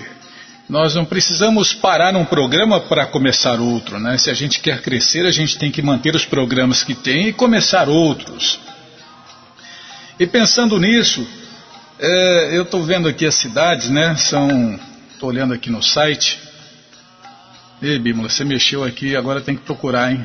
[0.69, 4.15] nós não precisamos parar um programa para começar outro, né?
[4.19, 7.33] Se a gente quer crescer, a gente tem que manter os programas que tem e
[7.33, 8.59] começar outros.
[10.19, 11.27] E pensando nisso,
[11.97, 14.15] é, eu estou vendo aqui as cidades, né?
[14.15, 14.79] São,
[15.11, 16.39] estou olhando aqui no site.
[17.81, 20.23] Ei, Bímola, você mexeu aqui, agora tem que procurar, hein?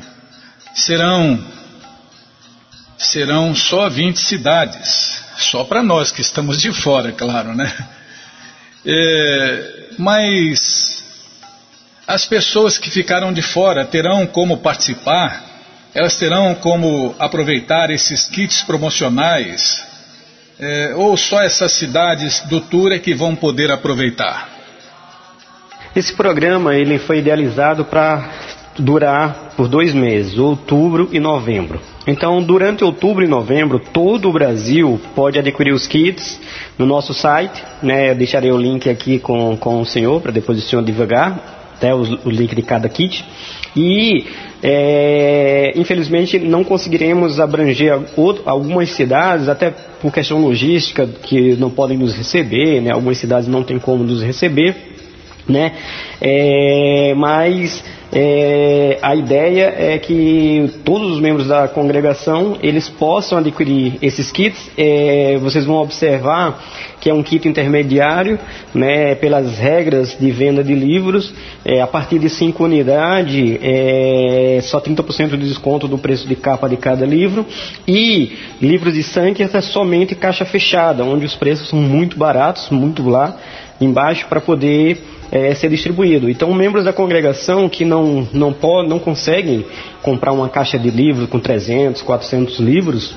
[0.75, 1.43] Serão,
[2.95, 5.22] serão só 20 cidades.
[5.43, 7.71] Só para nós que estamos de fora, claro, né?
[8.85, 11.03] É, mas
[12.07, 15.43] as pessoas que ficaram de fora terão como participar,
[15.93, 19.85] elas terão como aproveitar esses kits promocionais,
[20.59, 24.49] é, ou só essas cidades do tour é que vão poder aproveitar?
[25.95, 28.29] Esse programa ele foi idealizado para
[28.77, 31.79] durar por dois meses, outubro e novembro.
[32.07, 36.39] Então, durante outubro e novembro, todo o Brasil pode adquirir os kits
[36.77, 37.63] no nosso site.
[37.81, 38.11] Né?
[38.11, 41.93] Eu deixarei o link aqui com, com o senhor, para depois o senhor divulgar até
[41.93, 43.23] o, o link de cada kit.
[43.75, 44.25] E,
[44.61, 47.99] é, infelizmente, não conseguiremos abranger
[48.45, 52.91] algumas cidades, até por questão logística, que não podem nos receber, né?
[52.91, 54.75] algumas cidades não têm como nos receber.
[55.47, 55.73] Né?
[56.21, 57.83] É, mas
[58.15, 64.69] é, a ideia é que todos os membros da congregação eles possam adquirir esses kits.
[64.77, 66.63] É, vocês vão observar
[67.01, 68.39] que é um kit intermediário,
[68.73, 71.33] né, pelas regras de venda de livros.
[71.65, 76.69] É, a partir de 5 unidades, é, só 30% de desconto do preço de capa
[76.69, 77.43] de cada livro.
[77.87, 83.35] E livros de Sankirtan somente caixa fechada, onde os preços são muito baratos, muito lá
[83.81, 85.01] embaixo para poder
[85.33, 86.29] é, ser distribuído.
[86.29, 88.55] Então, membros da congregação que não, não,
[88.87, 89.65] não conseguem
[90.03, 93.15] comprar uma caixa de livros com 300, 400 livros,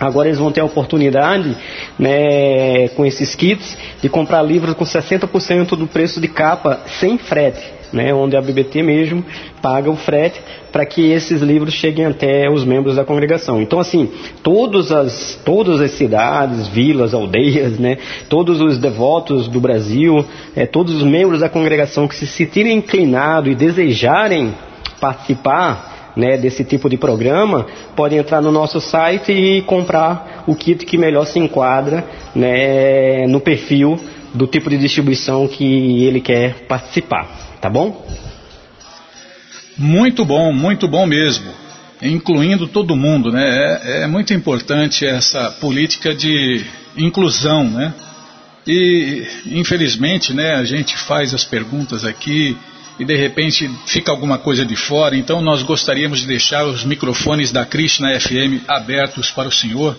[0.00, 1.54] Agora eles vão ter a oportunidade,
[1.98, 7.62] né, com esses kits, de comprar livros com 60% do preço de capa sem frete,
[7.92, 9.22] né, onde a BBT mesmo
[9.60, 10.40] paga o frete
[10.72, 13.60] para que esses livros cheguem até os membros da congregação.
[13.60, 14.08] Então, assim,
[14.42, 20.24] todas as, todas as cidades, vilas, aldeias, né, todos os devotos do Brasil,
[20.56, 24.54] é, todos os membros da congregação que se sentirem inclinados e desejarem
[24.98, 27.66] participar né, desse tipo de programa,
[27.96, 33.40] pode entrar no nosso site e comprar o kit que melhor se enquadra né, no
[33.40, 33.98] perfil
[34.34, 37.26] do tipo de distribuição que ele quer participar,
[37.60, 38.06] tá bom?
[39.76, 41.50] Muito bom, muito bom mesmo,
[42.02, 43.78] incluindo todo mundo, né?
[43.82, 46.64] É, é muito importante essa política de
[46.96, 47.94] inclusão, né?
[48.66, 52.56] E infelizmente, né, a gente faz as perguntas aqui
[53.00, 57.50] e de repente fica alguma coisa de fora, então nós gostaríamos de deixar os microfones
[57.50, 59.98] da Krishna FM abertos para o senhor,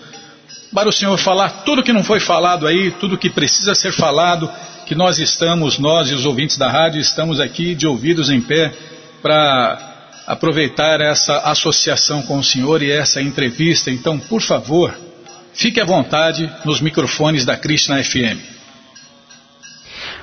[0.72, 4.48] para o senhor falar tudo que não foi falado aí, tudo que precisa ser falado,
[4.86, 8.72] que nós estamos, nós e os ouvintes da rádio, estamos aqui de ouvidos em pé
[9.20, 13.90] para aproveitar essa associação com o senhor e essa entrevista.
[13.90, 14.94] Então, por favor,
[15.52, 18.61] fique à vontade nos microfones da Krishna FM.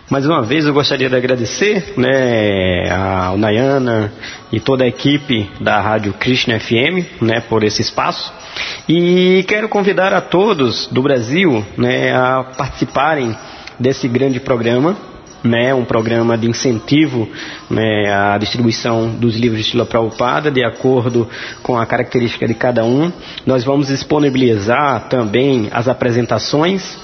[0.09, 4.11] Mais uma vez eu gostaria de agradecer né, ao Nayana
[4.51, 8.33] e toda a equipe da Rádio Krishna FM né, por esse espaço.
[8.87, 13.37] E quero convidar a todos do Brasil né, a participarem
[13.79, 14.97] desse grande programa,
[15.43, 17.29] né, um programa de incentivo
[17.69, 21.29] né, à distribuição dos livros de Estilo Prabhupada, de acordo
[21.61, 23.11] com a característica de cada um.
[23.45, 26.97] Nós vamos disponibilizar também as apresentações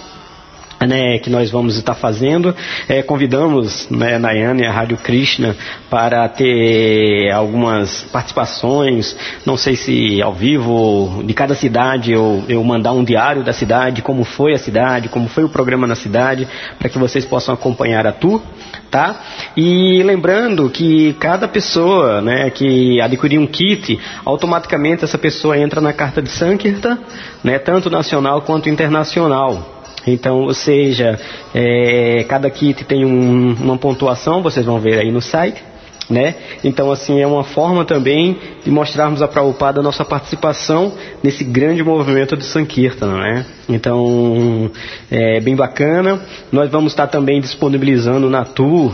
[0.82, 2.56] né, que nós vamos estar fazendo.
[2.88, 5.56] É, convidamos né, Nayana e a Rádio Krishna
[5.90, 9.16] para ter algumas participações,
[9.46, 14.02] não sei se ao vivo, de cada cidade, eu, eu mandar um diário da cidade,
[14.02, 16.48] como foi a cidade, como foi o programa na cidade,
[16.78, 18.42] para que vocês possam acompanhar a tour.
[18.90, 19.20] Tá?
[19.58, 25.92] E lembrando que cada pessoa né, que adquirir um kit, automaticamente essa pessoa entra na
[25.92, 27.00] carta de Sankirtan,
[27.44, 29.75] né, tanto nacional quanto internacional.
[30.06, 31.20] Então, ou seja,
[31.54, 35.64] é, cada kit tem um, uma pontuação, vocês vão ver aí no site.
[36.08, 36.36] Né?
[36.64, 40.94] Então, assim, é uma forma também de mostrarmos a Prabhupada a nossa participação
[41.24, 43.46] nesse grande movimento de Sankirtan, né?
[43.68, 44.70] Então,
[45.10, 46.22] é bem bacana.
[46.52, 48.94] Nós vamos estar também disponibilizando na tour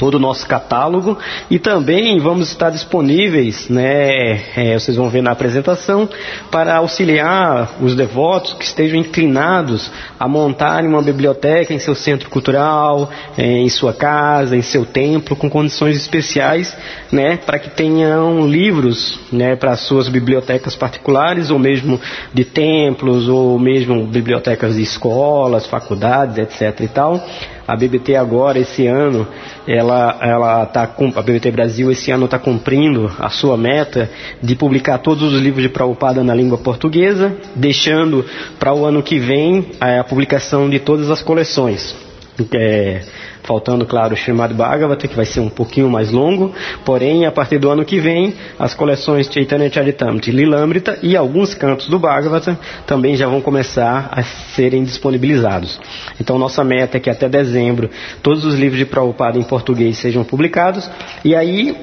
[0.00, 1.18] todo o nosso catálogo
[1.50, 6.08] e também vamos estar disponíveis, né, é, vocês vão ver na apresentação,
[6.50, 13.10] para auxiliar os devotos que estejam inclinados a montarem uma biblioteca em seu centro cultural,
[13.36, 16.74] é, em sua casa, em seu templo, com condições especiais,
[17.12, 22.00] né, para que tenham livros, né, para suas bibliotecas particulares ou mesmo
[22.32, 26.80] de templos ou mesmo bibliotecas de escolas, faculdades, etc.
[26.80, 27.22] e tal
[27.66, 29.26] a BBT agora, esse ano,
[29.66, 30.82] ela, ela tá,
[31.14, 34.10] a BBT Brasil esse ano está cumprindo a sua meta
[34.42, 38.24] de publicar todos os livros de Prabhupada na língua portuguesa, deixando
[38.58, 42.09] para o ano que vem a, a publicação de todas as coleções.
[42.54, 43.02] É,
[43.42, 47.58] faltando, claro, o Srimad Bhagavata, que vai ser um pouquinho mais longo, porém, a partir
[47.58, 53.16] do ano que vem, as coleções Chaitanya Charitamrita, Lilamrita e alguns cantos do Bhagavata também
[53.16, 55.80] já vão começar a serem disponibilizados.
[56.20, 57.90] Então, nossa meta é que até dezembro
[58.22, 60.90] todos os livros de Prabhupada em português sejam publicados,
[61.24, 61.76] e aí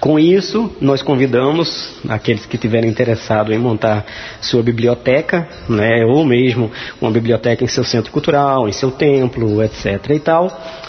[0.00, 4.04] com isso, nós convidamos aqueles que tiverem interessado em montar
[4.40, 6.70] sua biblioteca, né, ou mesmo
[7.00, 10.10] uma biblioteca em seu centro cultural, em seu templo, etc.
[10.10, 10.48] e tal,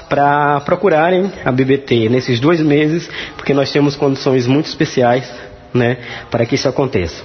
[0.09, 5.31] para procurarem a BBT nesses dois meses, porque nós temos condições muito especiais
[5.73, 5.97] né,
[6.31, 7.23] para que isso aconteça.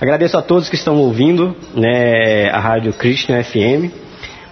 [0.00, 4.03] Agradeço a todos que estão ouvindo né, a Rádio Krishna FM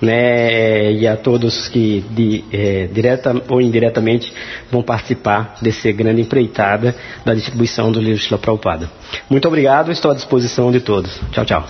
[0.02, 4.32] né, e a todos que de, é, direta ou indiretamente
[4.70, 6.94] vão participar desse grande empreitada
[7.24, 8.90] da distribuição do livro Shila Prabhupada.
[9.30, 11.20] Muito obrigado, estou à disposição de todos.
[11.30, 11.68] Tchau, tchau.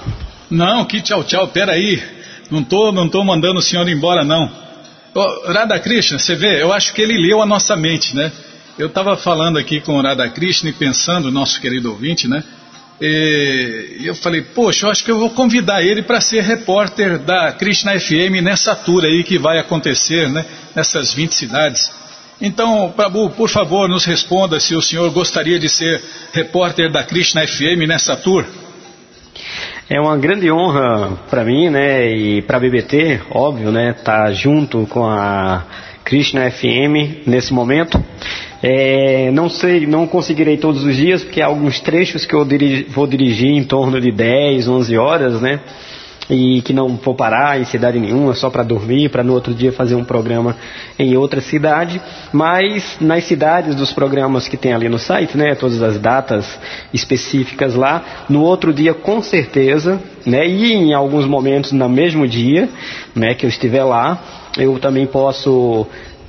[0.50, 2.02] Não, que tchau, tchau, peraí.
[2.50, 4.50] Não tô, não tô mandando o senhor embora, não.
[5.14, 8.32] Oh, Radhakrishna, você vê, eu acho que ele leu a nossa mente, né?
[8.78, 12.42] Eu estava falando aqui com o Radhakrishna e pensando, nosso querido ouvinte, né?
[13.04, 17.50] E eu falei, poxa, eu acho que eu vou convidar ele para ser repórter da
[17.50, 21.92] Krishna FM nessa tour aí que vai acontecer, né, nessas 20 cidades.
[22.40, 26.00] Então, Prabhu, por favor, nos responda se o senhor gostaria de ser
[26.32, 28.44] repórter da Krishna FM nessa tour.
[29.90, 34.32] É uma grande honra para mim, né, e para a BBT, óbvio, né, estar tá
[34.32, 35.64] junto com a
[36.04, 38.00] Krishna FM nesse momento.
[38.62, 42.46] É, não sei, não conseguirei todos os dias, porque há alguns trechos que eu
[42.88, 45.60] vou dirigir em torno de 10, 11 horas, né?
[46.30, 49.72] e que não vou parar em cidade nenhuma só para dormir, para no outro dia
[49.72, 50.56] fazer um programa
[50.98, 52.00] em outra cidade,
[52.32, 56.58] mas nas cidades dos programas que tem ali no site, né, todas as datas
[56.92, 62.68] específicas lá, no outro dia com certeza, né, e em alguns momentos no mesmo dia,
[63.14, 64.22] né, que eu estiver lá,
[64.56, 65.86] eu também posso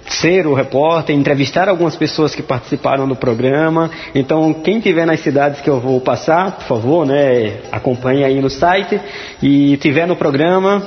[0.08, 3.90] ser o repórter, entrevistar algumas pessoas que participaram do programa.
[4.14, 8.50] Então, quem tiver nas cidades que eu vou passar, por favor, né, acompanhe aí no
[8.50, 9.00] site
[9.42, 10.84] e tiver no programa,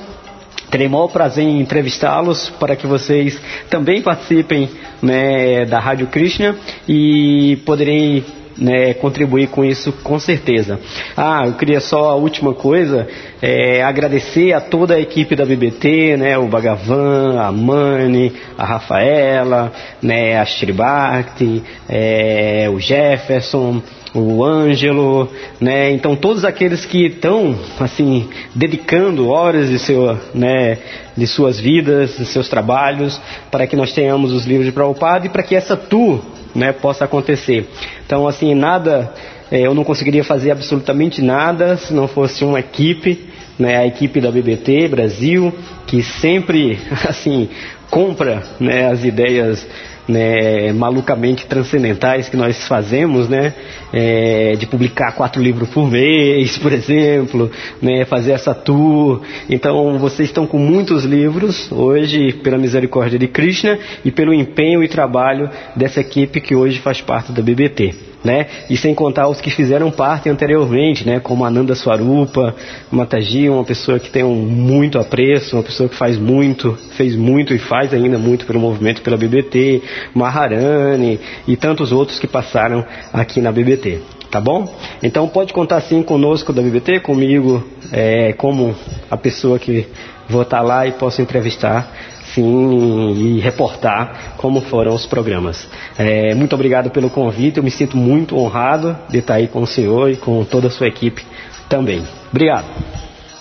[0.70, 3.40] Terei maior prazer em entrevistá-los para que vocês
[3.70, 4.68] também participem
[5.00, 6.56] né, da Rádio Krishna
[6.88, 8.24] e poderem
[8.58, 10.80] né, contribuir com isso com certeza.
[11.16, 13.06] Ah, eu queria só a última coisa,
[13.40, 19.72] é, agradecer a toda a equipe da BBT, né, o Bagavan, a Mani, a Rafaela,
[20.02, 23.82] né, a Shribakti, é, o Jefferson,
[24.14, 25.28] o Ângelo,
[25.60, 25.90] né?
[25.90, 30.78] Então todos aqueles que estão assim dedicando horas de seu, né,
[31.16, 35.28] de suas vidas, de seus trabalhos, para que nós tenhamos os livros de Prabhupada e
[35.28, 36.22] para que essa tour
[36.56, 37.68] né, possa acontecer.
[38.04, 39.12] Então, assim, nada,
[39.50, 43.26] é, eu não conseguiria fazer absolutamente nada se não fosse uma equipe,
[43.58, 45.52] né, a equipe da BBT Brasil,
[45.86, 46.78] que sempre,
[47.08, 47.48] assim,
[47.90, 49.66] compra né, as ideias
[50.08, 53.54] né, malucamente transcendentais que nós fazemos, né,
[53.92, 57.50] é, de publicar quatro livros por mês, por exemplo,
[57.80, 59.22] né, fazer essa tour.
[59.48, 64.88] Então, vocês estão com muitos livros hoje, pela misericórdia de Krishna e pelo empenho e
[64.88, 68.46] trabalho dessa equipe que hoje faz parte da BBT né?
[68.68, 71.20] E sem contar os que fizeram parte anteriormente, né?
[71.20, 72.54] Como Ananda Swarupa,
[72.90, 77.54] Mataji, uma pessoa que tem um muito apreço, uma pessoa que faz muito, fez muito
[77.54, 79.82] e faz ainda muito pelo movimento pela BBT,
[80.14, 84.00] Maharani e tantos outros que passaram aqui na BBT.
[84.30, 84.68] Tá bom?
[85.02, 88.74] Então pode contar sim conosco da BBT, comigo, é, como
[89.08, 89.86] a pessoa que
[90.28, 91.90] vou estar lá e posso entrevistar
[92.36, 95.66] sim e reportar como foram os programas.
[95.96, 99.66] É, muito obrigado pelo convite, eu me sinto muito honrado de estar aí com o
[99.66, 101.24] senhor e com toda a sua equipe
[101.68, 102.04] também.
[102.30, 102.66] Obrigado.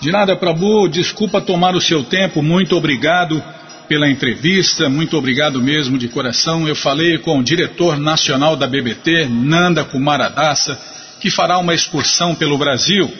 [0.00, 3.42] De nada, Prabhu, desculpa tomar o seu tempo, muito obrigado
[3.88, 6.66] pela entrevista, muito obrigado mesmo de coração.
[6.66, 10.78] Eu falei com o diretor nacional da BBT, Nanda Kumaradasa,
[11.20, 13.10] que fará uma excursão pelo Brasil.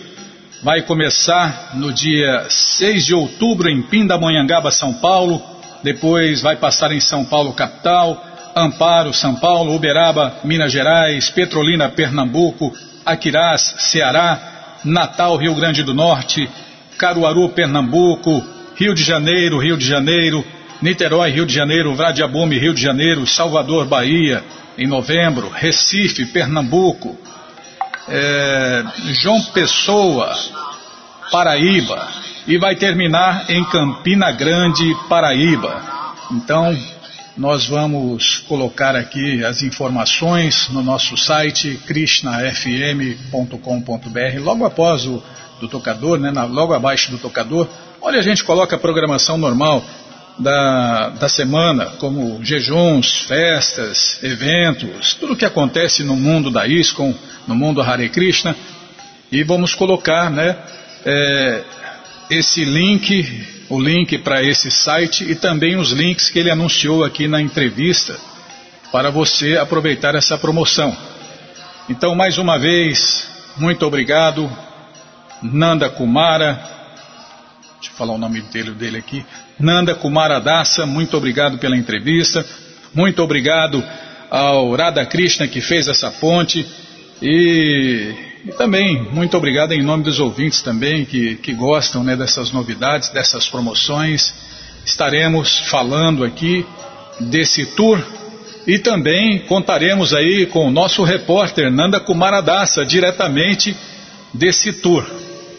[0.63, 7.01] Vai começar no dia 6 de outubro em Pindamonhangaba, São Paulo depois vai passar em
[7.01, 8.25] São Paulo, capital,
[8.57, 12.73] Amparo, São Paulo, Uberaba, Minas Gerais, Petrolina, Pernambuco,
[13.05, 16.49] Aquirás, Ceará, Natal, Rio Grande do Norte,
[16.97, 18.43] Caruaru, Pernambuco,
[18.75, 20.45] Rio de Janeiro, Rio de Janeiro,
[20.81, 24.43] Niterói, Rio de Janeiro, Vradiabume, Rio de Janeiro, Salvador, Bahia,
[24.79, 27.17] em novembro, Recife, Pernambuco,
[28.09, 30.35] é, João Pessoa,
[31.31, 32.07] Paraíba,
[32.47, 35.83] e vai terminar em Campina Grande, Paraíba.
[36.31, 36.79] Então,
[37.37, 45.23] nós vamos colocar aqui as informações no nosso site krishnafm.com.br, logo após o
[45.61, 47.67] do tocador, né, logo abaixo do tocador,
[48.01, 49.83] onde a gente coloca a programação normal
[50.39, 57.15] da, da semana, como jejuns, festas, eventos, tudo o que acontece no mundo da ISKCON,
[57.47, 58.55] no mundo Hare Krishna,
[59.33, 60.57] e vamos colocar né,
[61.05, 61.65] é,
[62.31, 67.29] esse link, o link para esse site e também os links que ele anunciou aqui
[67.29, 68.19] na entrevista
[68.91, 70.97] para você aproveitar essa promoção.
[71.89, 74.51] Então, mais uma vez, muito obrigado,
[75.43, 76.55] Nanda Kumara.
[77.79, 79.25] Deixa eu falar o nome dele, dele aqui.
[79.59, 82.45] Nanda Kumara Dassa, muito obrigado pela entrevista.
[82.93, 83.85] Muito obrigado
[84.31, 86.67] ao Radha Krishna que fez essa ponte.
[87.23, 88.15] E
[88.47, 93.09] e também, muito obrigado em nome dos ouvintes também que, que gostam né, dessas novidades,
[93.09, 94.33] dessas promoções.
[94.85, 96.65] Estaremos falando aqui
[97.19, 98.01] desse tour
[98.65, 103.77] e também contaremos aí com o nosso repórter Nanda Kumaradasa, diretamente
[104.33, 105.05] desse tour.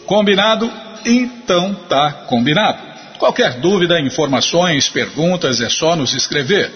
[0.06, 0.72] Combinado?
[1.04, 2.78] Então tá combinado.
[3.18, 6.72] Qualquer dúvida, informações, perguntas, é só nos escrever.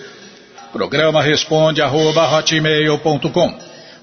[0.75, 2.27] Programa responde arroba,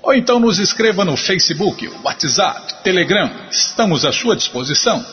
[0.02, 3.30] ou então nos escreva no Facebook, WhatsApp, Telegram.
[3.52, 5.06] Estamos à sua disposição.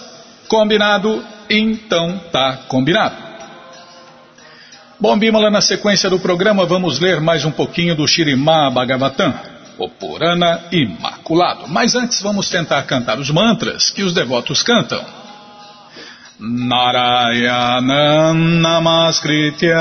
[0.49, 1.24] Combinado?
[1.51, 3.16] Então tá combinado.
[4.99, 9.34] Bom, Bimala, na sequência do programa vamos ler mais um pouquinho do Shirimá Bhagavatam.
[9.78, 11.68] o Purana Imaculado.
[11.68, 15.05] Mas antes vamos tentar cantar os mantras que os devotos cantam.
[16.39, 19.76] Narayanam Namaskritya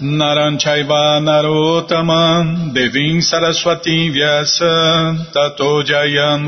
[0.00, 6.44] Naranchaiva Narotaman Devim Saraswatim Vyasa Tato Jayam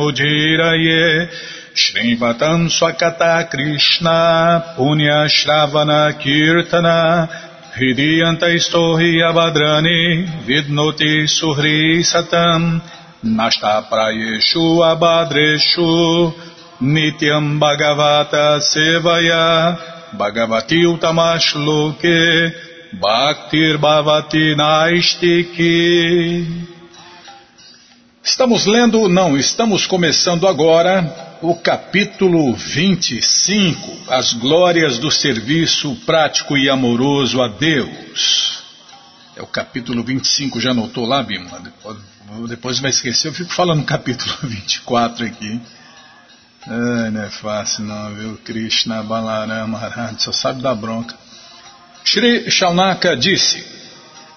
[1.72, 7.28] Shrivatam Swakata Krishna Punya Shravana Kirtana
[7.76, 12.82] Hridiyanta Istohi Abadrani Vidnoti Suhri Satam
[13.22, 16.34] Nasta Prayeshu Abadreshu
[16.80, 19.78] Nityam Bhagavata Sevaya
[20.18, 22.65] Bhagavati Utamashloke
[23.01, 26.47] Bhaktir Bhavati Naistiki
[28.24, 36.70] Estamos lendo, não, estamos começando agora o capítulo 25, as glórias do serviço prático e
[36.70, 38.64] amoroso a Deus.
[39.36, 41.62] É o capítulo 25, já anotou lá, Bima?
[42.49, 45.61] Depois, vai esquecer, eu fico falando capítulo 24 aqui.
[46.66, 48.40] Ai, não é fácil não, viu?
[48.42, 51.26] Krishna Balarama Maharaj, só sabe da bronca.
[52.07, 53.66] Shri Shaunaka disse,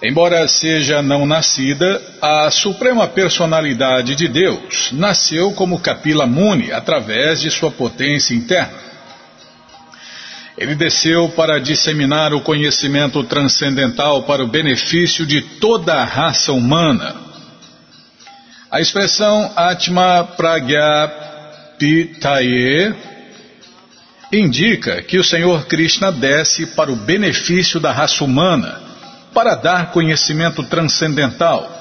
[0.01, 7.51] embora seja não nascida, a suprema personalidade de Deus nasceu como Kapila Muni através de
[7.51, 8.89] sua potência interna.
[10.57, 17.15] Ele desceu para disseminar o conhecimento transcendental para o benefício de toda a raça humana.
[18.71, 21.07] A expressão Atma Pragya
[21.77, 22.95] Pitaye
[24.31, 28.81] indica que o Senhor Krishna desce para o benefício da raça humana,
[29.33, 31.77] para dar conhecimento transcendental.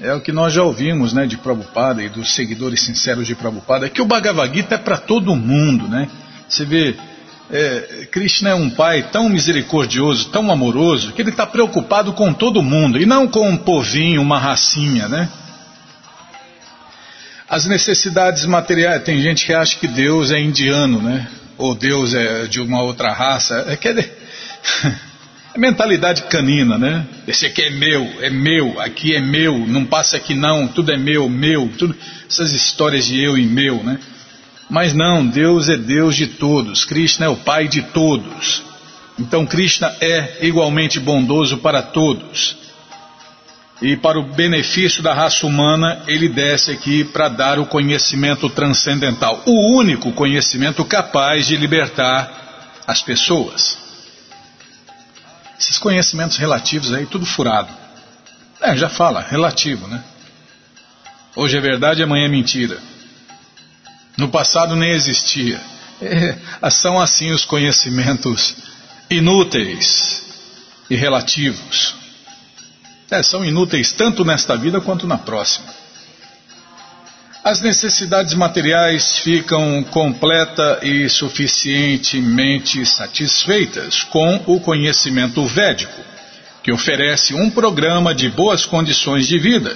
[0.00, 3.88] É o que nós já ouvimos né, de Prabhupada e dos seguidores sinceros de Prabhupada,
[3.88, 5.88] que o Bhagavad Gita é para todo mundo.
[5.88, 6.08] Né?
[6.48, 6.94] Você vê,
[7.50, 12.62] é, Krishna é um pai tão misericordioso, tão amoroso, que ele está preocupado com todo
[12.62, 15.28] mundo, e não com um povinho, uma racinha, né?
[17.48, 21.26] As necessidades materiais, tem gente que acha que Deus é indiano, né?
[21.56, 23.64] Ou Deus é de uma outra raça.
[23.68, 23.92] É, que é,
[25.54, 27.06] é mentalidade canina, né?
[27.26, 30.98] Esse aqui é meu, é meu, aqui é meu, não passa aqui não, tudo é
[30.98, 31.96] meu, meu, tudo,
[32.28, 33.98] essas histórias de eu e meu, né?
[34.68, 38.62] Mas não, Deus é Deus de todos, Krishna é o Pai de todos.
[39.18, 42.67] Então Krishna é igualmente bondoso para todos
[43.80, 49.42] e para o benefício da raça humana, ele desce aqui para dar o conhecimento transcendental,
[49.46, 53.78] o único conhecimento capaz de libertar as pessoas.
[55.58, 57.72] Esses conhecimentos relativos aí, tudo furado.
[58.60, 60.02] É, já fala, relativo, né?
[61.36, 62.78] Hoje é verdade, amanhã é mentira.
[64.16, 65.60] No passado nem existia.
[66.00, 68.56] É, são assim os conhecimentos
[69.08, 70.22] inúteis
[70.90, 71.94] e relativos.
[73.10, 75.66] É, são inúteis tanto nesta vida quanto na próxima.
[77.42, 85.98] As necessidades materiais ficam completa e suficientemente satisfeitas com o conhecimento védico,
[86.62, 89.74] que oferece um programa de boas condições de vida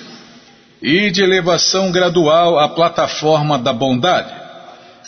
[0.82, 4.34] e de elevação gradual à plataforma da bondade.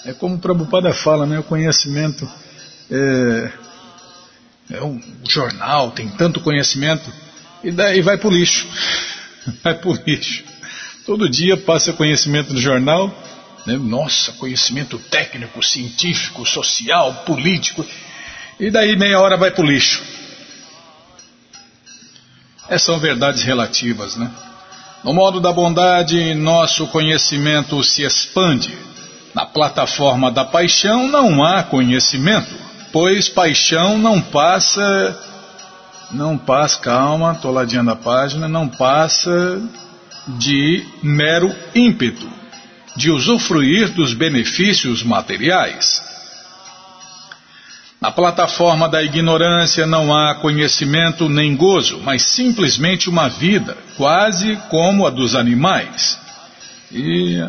[0.07, 1.41] É como o Prabhupada fala, né?
[1.41, 2.27] O conhecimento
[2.91, 3.51] é,
[4.70, 4.99] é um
[5.29, 7.12] jornal, tem tanto conhecimento
[7.64, 8.68] e daí vai para o lixo.
[9.62, 10.44] Vai para o lixo.
[11.04, 13.14] Todo dia passa conhecimento no jornal,
[13.66, 13.76] né?
[13.76, 17.84] nossa, conhecimento técnico, científico, social, político,
[18.58, 20.02] e daí meia hora vai para o lixo.
[22.66, 24.30] Essas são verdades relativas, né?
[25.02, 28.74] No modo da bondade, nosso conhecimento se expande.
[29.34, 32.54] Na plataforma da paixão não há conhecimento,
[32.90, 35.34] pois paixão não passa
[36.11, 39.62] não passa, calma, estou ladinhando a página, não passa
[40.26, 42.28] de mero ímpeto
[42.96, 46.02] de usufruir dos benefícios materiais.
[48.00, 55.07] Na plataforma da ignorância não há conhecimento nem gozo, mas simplesmente uma vida, quase como
[55.07, 56.18] a dos animais.
[56.92, 57.42] E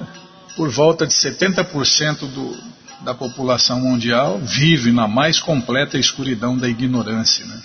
[0.56, 2.58] por volta de 70% do,
[3.02, 7.46] da população mundial vive na mais completa escuridão da ignorância.
[7.46, 7.62] Né?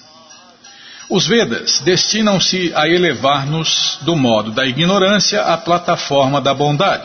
[1.11, 7.03] Os Vedas destinam-se a elevar-nos do modo da ignorância à plataforma da bondade.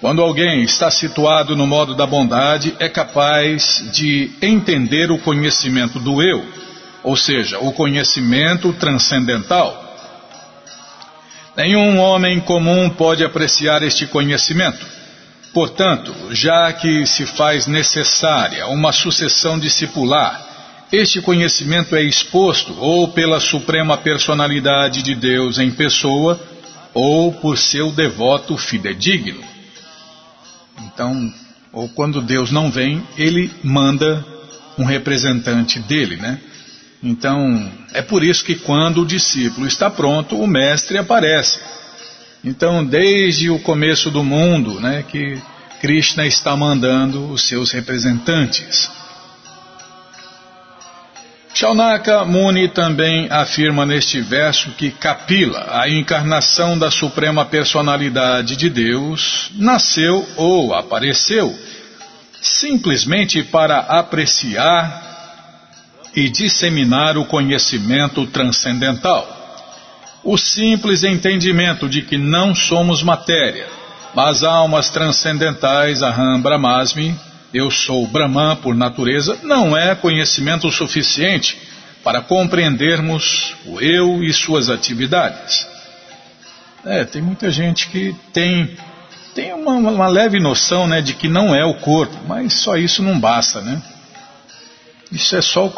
[0.00, 6.22] Quando alguém está situado no modo da bondade, é capaz de entender o conhecimento do
[6.22, 6.42] eu,
[7.02, 9.94] ou seja, o conhecimento transcendental.
[11.54, 14.86] Nenhum homem comum pode apreciar este conhecimento.
[15.52, 20.49] Portanto, já que se faz necessária uma sucessão discipular
[20.92, 26.40] este conhecimento é exposto ou pela Suprema Personalidade de Deus em pessoa,
[26.92, 29.42] ou por seu devoto fidedigno.
[30.86, 31.32] Então,
[31.72, 34.24] ou quando Deus não vem, ele manda
[34.76, 36.40] um representante dele, né?
[37.02, 41.58] Então, é por isso que quando o discípulo está pronto, o mestre aparece.
[42.44, 45.40] Então, desde o começo do mundo, né, que
[45.80, 48.90] Krishna está mandando os seus representantes.
[51.52, 59.50] Shaunaka Muni também afirma neste verso que Kapila, a encarnação da Suprema Personalidade de Deus,
[59.56, 61.54] nasceu ou apareceu
[62.40, 65.08] simplesmente para apreciar
[66.14, 69.36] e disseminar o conhecimento transcendental.
[70.24, 73.66] O simples entendimento de que não somos matéria,
[74.14, 77.14] mas almas transcendentais, Aham Brahmasmi,
[77.52, 81.58] eu sou Brahman por natureza, não é conhecimento suficiente
[82.02, 85.66] para compreendermos o eu e suas atividades.
[86.84, 88.76] É, tem muita gente que tem,
[89.34, 93.02] tem uma, uma leve noção né, de que não é o corpo, mas só isso
[93.02, 93.82] não basta, né?
[95.12, 95.70] Isso é só,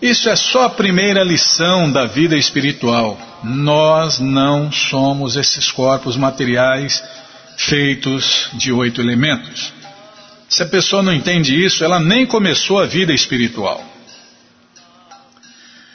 [0.00, 3.16] isso é só a primeira lição da vida espiritual.
[3.44, 7.02] Nós não somos esses corpos materiais
[7.56, 9.72] feitos de oito elementos.
[10.52, 13.82] Se a pessoa não entende isso, ela nem começou a vida espiritual.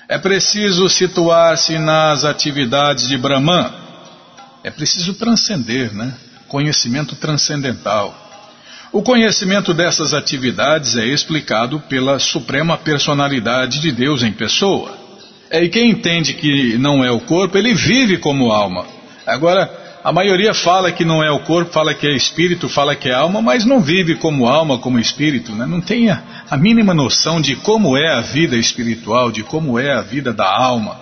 [0.10, 3.72] É preciso situar-se nas atividades de Brahman.
[4.64, 6.12] É preciso transcender, né?
[6.48, 8.18] Conhecimento transcendental.
[8.92, 14.98] O conhecimento dessas atividades é explicado pela Suprema Personalidade de Deus em pessoa.
[15.52, 18.88] É, e quem entende que não é o corpo, ele vive como alma.
[19.24, 23.10] Agora, a maioria fala que não é o corpo, fala que é espírito, fala que
[23.10, 25.66] é alma, mas não vive como alma, como espírito, né?
[25.66, 29.92] não tem a, a mínima noção de como é a vida espiritual, de como é
[29.94, 30.98] a vida da alma.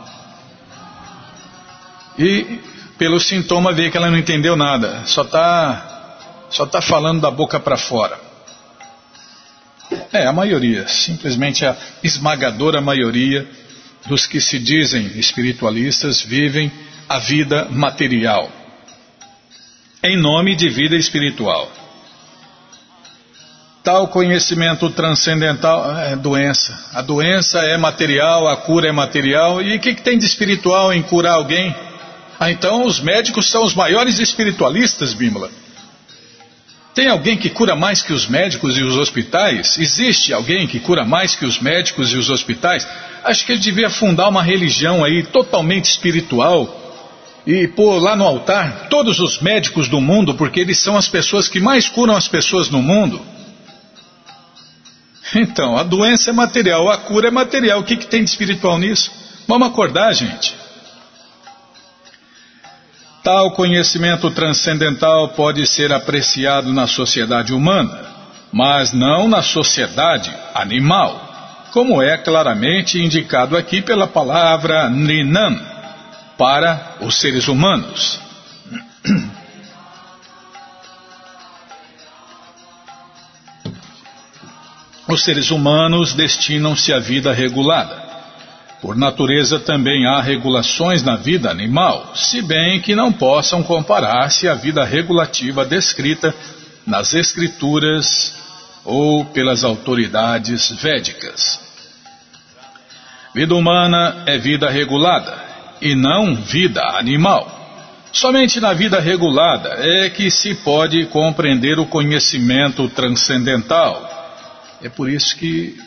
[2.18, 2.60] E
[2.98, 6.18] pelo sintoma vê que ela não entendeu nada, só está
[6.50, 8.20] só tá falando da boca para fora.
[10.12, 13.48] É, a maioria, simplesmente a esmagadora maioria
[14.08, 16.72] dos que se dizem espiritualistas vivem
[17.08, 18.65] a vida material
[20.06, 21.72] em nome de vida espiritual.
[23.84, 26.90] Tal conhecimento transcendental é doença.
[26.94, 29.62] A doença é material, a cura é material.
[29.62, 31.76] E o que, que tem de espiritual em curar alguém?
[32.40, 35.52] Ah, então os médicos são os maiores espiritualistas, Bímola.
[36.96, 39.78] Tem alguém que cura mais que os médicos e os hospitais?
[39.78, 42.88] Existe alguém que cura mais que os médicos e os hospitais?
[43.24, 46.85] Acho que ele devia fundar uma religião aí totalmente espiritual
[47.46, 51.48] e pôr lá no altar todos os médicos do mundo, porque eles são as pessoas
[51.48, 53.22] que mais curam as pessoas no mundo.
[55.36, 57.80] Então, a doença é material, a cura é material.
[57.80, 59.12] O que, que tem de espiritual nisso?
[59.48, 60.56] Vamos acordar, gente.
[63.24, 68.06] Tal conhecimento transcendental pode ser apreciado na sociedade humana,
[68.52, 75.75] mas não na sociedade animal, como é claramente indicado aqui pela palavra Ninan
[76.38, 78.20] para os seres humanos.
[85.08, 88.04] Os seres humanos destinam-se à vida regulada.
[88.82, 94.54] Por natureza também há regulações na vida animal, se bem que não possam comparar-se à
[94.56, 96.34] vida regulativa descrita
[96.86, 98.36] nas escrituras
[98.84, 101.60] ou pelas autoridades védicas.
[103.34, 105.45] Vida humana é vida regulada,
[105.82, 107.64] e não vida animal.
[108.12, 114.10] Somente na vida regulada é que se pode compreender o conhecimento transcendental.
[114.82, 115.78] É por isso que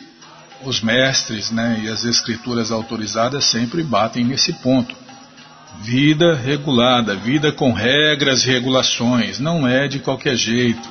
[0.63, 4.95] os mestres né, e as escrituras autorizadas sempre batem nesse ponto.
[5.81, 10.87] Vida regulada, vida com regras e regulações, não é de qualquer jeito.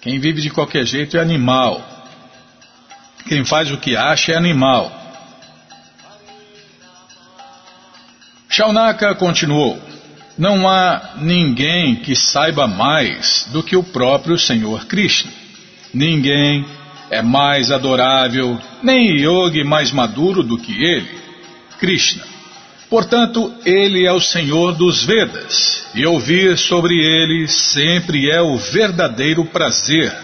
[0.00, 1.80] Quem vive de qualquer jeito é animal.
[3.26, 5.05] Quem faz o que acha é animal.
[8.48, 9.80] Shaunaka continuou:
[10.38, 15.32] Não há ninguém que saiba mais do que o próprio Senhor Krishna.
[15.92, 16.64] Ninguém
[17.10, 21.08] é mais adorável, nem yogi mais maduro do que ele,
[21.78, 22.24] Krishna.
[22.88, 29.44] Portanto, ele é o Senhor dos Vedas, e ouvir sobre ele sempre é o verdadeiro
[29.44, 30.14] prazer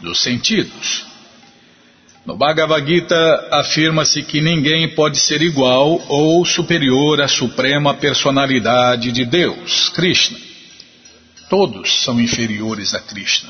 [0.00, 1.09] dos sentidos.
[2.26, 9.24] No Bhagavad Gita afirma-se que ninguém pode ser igual ou superior à suprema personalidade de
[9.24, 10.38] Deus, Krishna.
[11.48, 13.48] Todos são inferiores a Krishna.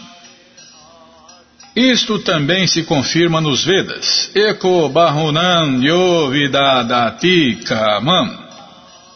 [1.75, 4.31] Isto também se confirma nos Vedas.
[4.35, 8.39] Eko Bahunan Yovidadati Kamam.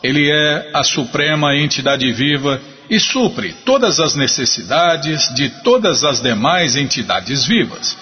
[0.02, 6.76] Ele é a suprema entidade viva e supre todas as necessidades de todas as demais
[6.76, 7.96] entidades vivas.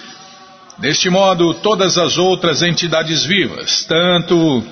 [0.77, 4.63] Deste modo, todas as outras entidades vivas, tanto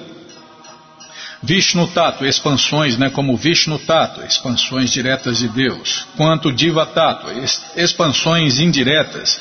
[1.43, 7.28] Vishnu Tato, expansões, né, como Vishnu Tato, expansões diretas de Deus, quanto Diva Tato,
[7.76, 9.39] expansões indiretas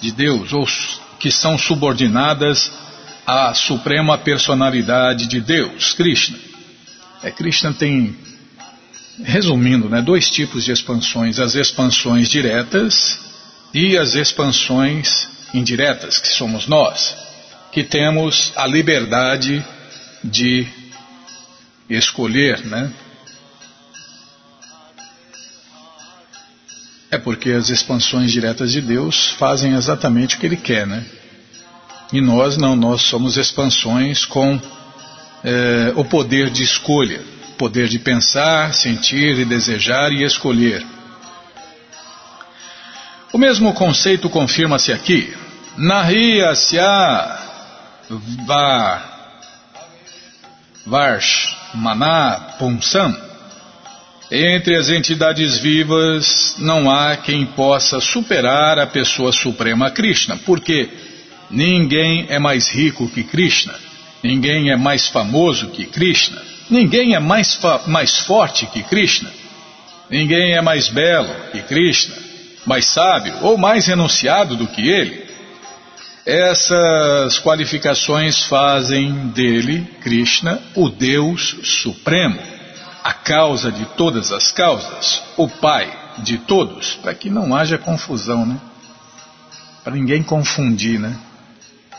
[0.00, 0.66] de Deus, ou
[1.18, 2.72] que são subordinadas
[3.26, 6.38] à suprema personalidade de Deus, Krishna.
[7.22, 8.16] É, Krishna tem
[9.20, 13.18] Resumindo, né, dois tipos de expansões: as expansões diretas
[13.74, 17.16] e as expansões indiretas, que somos nós,
[17.70, 19.64] que temos a liberdade
[20.22, 20.66] de
[21.88, 22.90] escolher, né?
[27.10, 31.04] É porque as expansões diretas de Deus fazem exatamente o que Ele quer, né?
[32.12, 34.60] E nós não, nós somos expansões com
[35.44, 37.32] é, o poder de escolha
[37.62, 40.84] poder de pensar, sentir e desejar e escolher.
[43.32, 45.32] O mesmo conceito confirma-se aqui.
[45.76, 47.38] Nahiya Sya
[48.46, 49.02] Va
[50.86, 53.16] Varsh Maná Punsam.
[54.30, 60.88] Entre as entidades vivas não há quem possa superar a pessoa suprema Krishna, porque
[61.50, 63.74] ninguém é mais rico que Krishna,
[64.22, 66.40] ninguém é mais famoso que Krishna,
[66.72, 69.30] Ninguém é mais, mais forte que Krishna.
[70.08, 72.14] Ninguém é mais belo que Krishna,
[72.66, 75.26] mais sábio ou mais renunciado do que ele.
[76.24, 82.38] Essas qualificações fazem dele, Krishna, o Deus Supremo,
[83.02, 88.46] a causa de todas as causas, o Pai de todos, para que não haja confusão,
[88.46, 88.56] né?
[89.82, 91.18] Para ninguém confundir, né?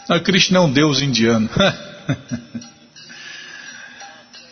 [0.07, 1.49] Não, Krishna é um Deus indiano.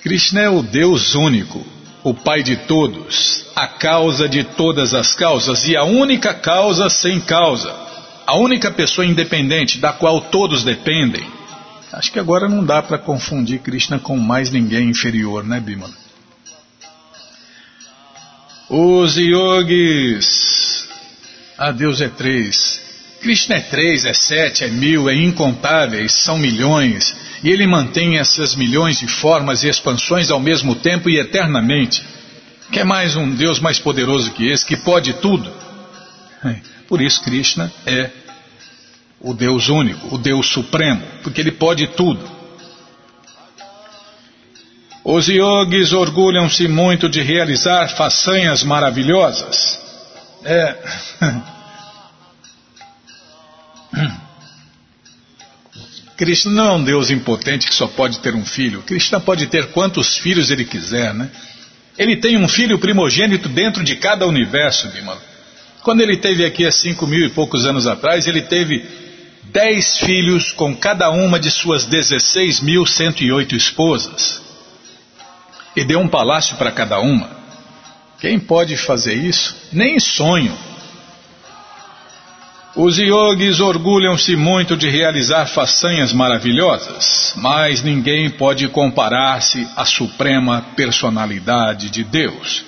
[0.01, 1.65] Krishna é o Deus único,
[2.03, 7.19] o Pai de todos, a causa de todas as causas e a única causa sem
[7.19, 7.73] causa,
[8.25, 11.25] a única pessoa independente da qual todos dependem.
[11.93, 15.93] Acho que agora não dá para confundir Krishna com mais ninguém inferior, né, Bimala?
[18.69, 20.87] Os yogis.
[21.57, 22.81] Ah, Deus é três.
[23.19, 28.55] Krishna é três, é sete, é mil, é incontáveis, são milhões e ele mantém essas
[28.55, 32.03] milhões de formas e expansões ao mesmo tempo e eternamente.
[32.71, 35.51] Quer mais um Deus mais poderoso que esse, que pode tudo?
[36.45, 36.55] É,
[36.87, 38.09] por isso Krishna é
[39.19, 42.41] o Deus único, o Deus supremo, porque ele pode tudo.
[45.03, 49.79] Os yogis orgulham-se muito de realizar façanhas maravilhosas.
[50.43, 50.75] É.
[56.21, 58.83] Krishna não é um Deus impotente que só pode ter um filho.
[58.83, 61.31] Krishna pode ter quantos filhos ele quiser, né?
[61.97, 65.19] Ele tem um filho primogênito dentro de cada universo, Bimala.
[65.81, 68.85] Quando ele teve aqui há cinco mil e poucos anos atrás, ele teve
[69.45, 74.39] dez filhos com cada uma de suas dezesseis mil cento e oito esposas.
[75.75, 77.31] E deu um palácio para cada uma.
[78.19, 79.55] Quem pode fazer isso?
[79.73, 80.55] Nem sonho.
[82.75, 91.89] Os yogis orgulham-se muito de realizar façanhas maravilhosas, mas ninguém pode comparar-se à suprema personalidade
[91.89, 92.63] de Deus.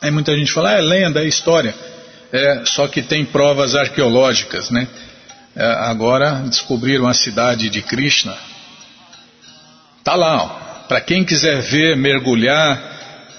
[0.00, 1.74] Aí muita gente fala, ah, é lenda, é história.
[2.32, 4.86] É, só que tem provas arqueológicas, né?
[5.56, 8.36] É, agora descobriram a cidade de Krishna.
[10.04, 12.80] Tá lá, para quem quiser ver, mergulhar,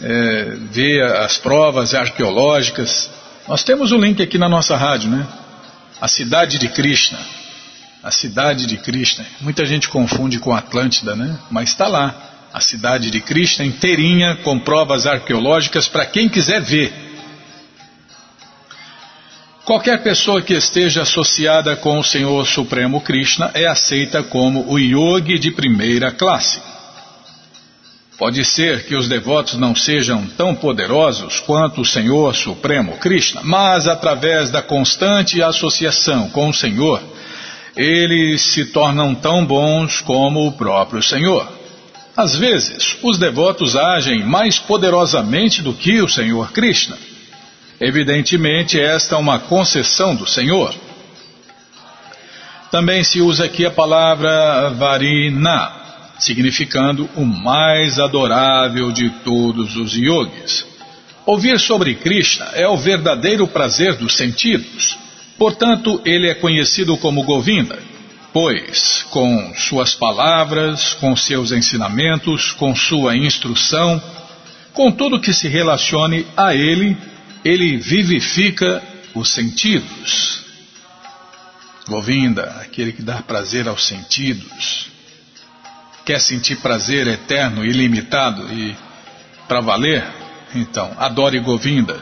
[0.01, 3.09] é, ver as provas arqueológicas,
[3.47, 5.25] nós temos o link aqui na nossa rádio, né?
[6.01, 7.17] A cidade de Krishna.
[8.03, 9.25] A cidade de Krishna.
[9.39, 11.39] Muita gente confunde com Atlântida, né?
[11.49, 12.13] Mas está lá.
[12.53, 16.93] A cidade de Krishna inteirinha, com provas arqueológicas para quem quiser ver.
[19.63, 25.39] Qualquer pessoa que esteja associada com o Senhor Supremo Krishna é aceita como o yogi
[25.39, 26.61] de primeira classe.
[28.17, 33.87] Pode ser que os devotos não sejam tão poderosos quanto o Senhor Supremo Krishna, mas
[33.87, 36.99] através da constante associação com o Senhor,
[37.75, 41.47] eles se tornam tão bons como o próprio Senhor.
[42.15, 46.97] Às vezes, os devotos agem mais poderosamente do que o Senhor Krishna.
[47.79, 50.73] Evidentemente, esta é uma concessão do Senhor.
[52.71, 55.86] Também se usa aqui a palavra varina,
[56.19, 60.65] significando o mais adorável de todos os yogis.
[61.25, 64.97] Ouvir sobre Krishna é o verdadeiro prazer dos sentidos.
[65.37, 67.77] Portanto, ele é conhecido como Govinda.
[68.33, 73.99] pois, com suas palavras, com seus ensinamentos, com sua instrução,
[74.73, 76.95] com tudo que se relacione a ele,
[77.43, 78.83] ele vivifica
[79.15, 80.41] os sentidos.
[81.87, 84.96] Govinda, aquele que dá prazer aos sentidos.
[86.07, 88.73] Quer sentir prazer eterno, ilimitado e
[89.45, 90.05] para valer?
[90.55, 91.99] Então, adore Govinda.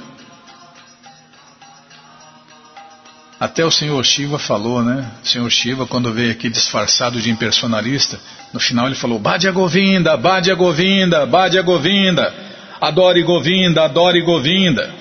[3.39, 5.11] Até o senhor Shiva falou, né?
[5.23, 8.19] O senhor Shiva, quando veio aqui disfarçado de impersonalista,
[8.53, 12.31] no final ele falou: Bade a Govinda, Bade a Govinda, Bade a Govinda,
[12.79, 14.93] adore Govinda, adore Govinda.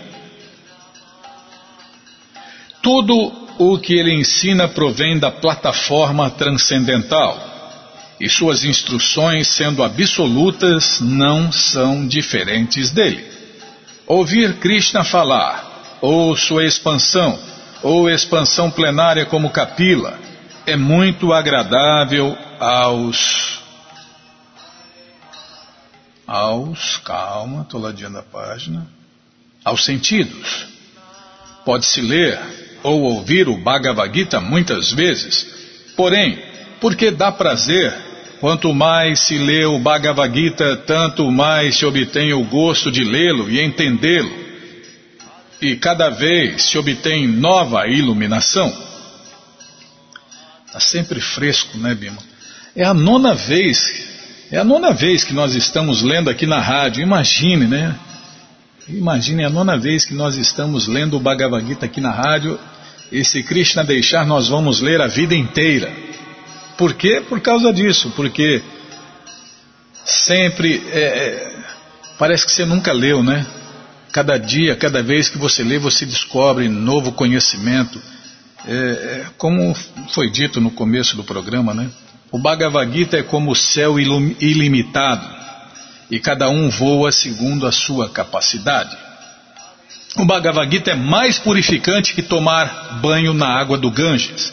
[2.80, 3.14] Tudo
[3.58, 7.53] o que ele ensina provém da plataforma transcendental.
[8.20, 13.28] E suas instruções, sendo absolutas, não são diferentes dele.
[14.06, 17.38] Ouvir Krishna falar, ou sua expansão,
[17.82, 20.18] ou expansão plenária como capila,
[20.66, 23.60] é muito agradável aos.
[26.26, 26.98] aos.
[26.98, 28.86] calma, estou ladeando a página.
[29.64, 30.66] aos sentidos.
[31.64, 32.38] Pode-se ler
[32.82, 35.46] ou ouvir o Bhagavad Gita muitas vezes,
[35.96, 37.94] porém, porque dá prazer,
[38.40, 43.50] quanto mais se lê o Bhagavad Gita, tanto mais se obtém o gosto de lê-lo
[43.50, 44.44] e entendê-lo
[45.64, 48.72] e cada vez se obtém nova iluminação.
[50.66, 52.18] Está sempre fresco, né, Bima?
[52.76, 54.06] É a nona vez,
[54.50, 57.02] é a nona vez que nós estamos lendo aqui na rádio.
[57.02, 57.94] Imagine, né?
[58.88, 62.58] Imagine a nona vez que nós estamos lendo o Bhagavad Gita aqui na rádio.
[63.10, 65.90] E se Krishna deixar, nós vamos ler a vida inteira.
[66.76, 67.22] Por quê?
[67.28, 68.62] Por causa disso, porque
[70.04, 71.54] sempre é, é
[72.18, 73.46] parece que você nunca leu, né?
[74.12, 78.00] Cada dia, cada vez que você lê, você descobre novo conhecimento.
[78.66, 79.74] É, é, como
[80.10, 81.90] foi dito no começo do programa, né?
[82.30, 85.24] O Bhagavad Gita é como o céu ilimitado
[86.10, 88.96] e cada um voa segundo a sua capacidade.
[90.16, 94.52] O Bhagavad Gita é mais purificante que tomar banho na água do Ganges.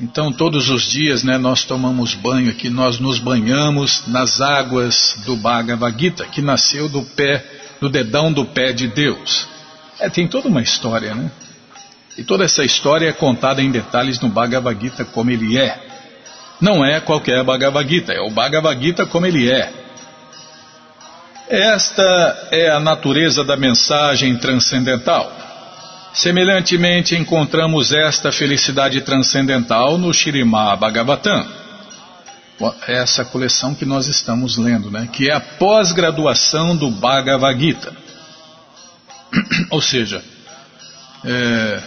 [0.00, 5.34] Então, todos os dias, né, nós tomamos banho aqui, nós nos banhamos nas águas do
[5.34, 7.44] Bhagavad Gita, que nasceu do pé
[7.80, 9.48] no dedão do pé de Deus.
[9.98, 11.30] É, tem toda uma história, né?
[12.16, 15.80] E toda essa história é contada em detalhes no Bhagavad Gita como ele é.
[16.60, 19.72] Não é qualquer Bhagavad Gita, é o Bhagavad Gita como ele é.
[21.48, 25.32] Esta é a natureza da mensagem transcendental.
[26.12, 31.58] Semelhantemente, encontramos esta felicidade transcendental no Shirimá Bhagavatam
[32.86, 35.08] essa coleção que nós estamos lendo, né?
[35.12, 37.94] que é a pós-graduação do Bhagavad Gita.
[39.70, 40.22] Ou seja,
[41.24, 41.82] é,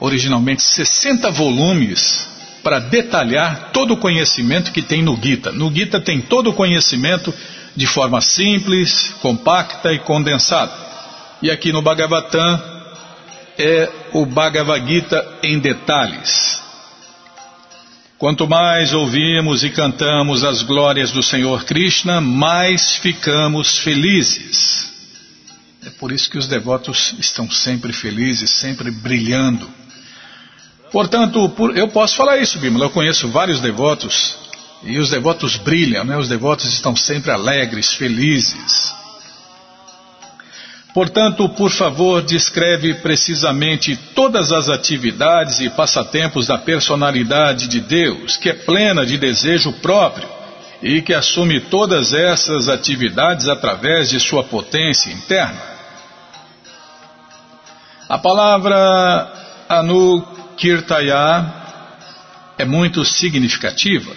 [0.00, 2.26] originalmente 60 volumes
[2.62, 5.52] para detalhar todo o conhecimento que tem no Gita.
[5.52, 7.34] No Gita tem todo o conhecimento
[7.74, 10.72] de forma simples, compacta e condensada.
[11.42, 12.62] E aqui no Bhagavatam
[13.58, 16.62] é o Bhagavad Gita em detalhes.
[18.16, 24.86] Quanto mais ouvimos e cantamos as glórias do Senhor Krishna, mais ficamos felizes.
[25.84, 29.68] É por isso que os devotos estão sempre felizes, sempre brilhando.
[30.92, 32.84] Portanto, por, eu posso falar isso, Bímola.
[32.84, 34.36] Eu conheço vários devotos
[34.84, 36.16] e os devotos brilham, né?
[36.16, 39.01] os devotos estão sempre alegres, felizes.
[40.94, 48.50] Portanto, por favor, descreve precisamente todas as atividades e passatempos da personalidade de Deus, que
[48.50, 50.28] é plena de desejo próprio
[50.82, 55.72] e que assume todas essas atividades através de sua potência interna.
[58.06, 59.32] A palavra
[59.70, 61.54] Anukirtaya
[62.58, 64.12] é muito significativa.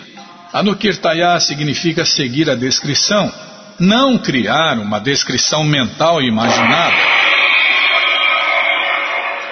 [0.51, 3.31] Anukirtaya significa seguir a descrição
[3.79, 6.95] não criar uma descrição mental e imaginada.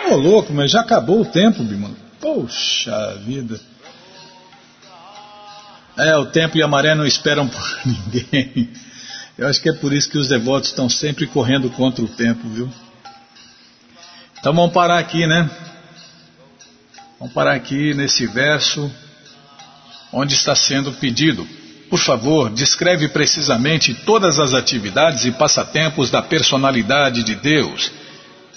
[0.10, 1.96] Ô oh, louco, mas já acabou o tempo, Bimano.
[2.20, 3.60] Poxa vida.
[5.98, 8.70] É, o tempo e a maré não esperam por ninguém.
[9.38, 12.48] Eu acho que é por isso que os devotos estão sempre correndo contra o tempo,
[12.50, 12.70] viu?
[14.40, 15.50] Então vamos parar aqui, né?
[17.20, 18.92] Vamos parar aqui nesse verso
[20.12, 21.48] onde está sendo pedido
[21.94, 27.92] por favor, descreve precisamente todas as atividades e passatempos da personalidade de Deus,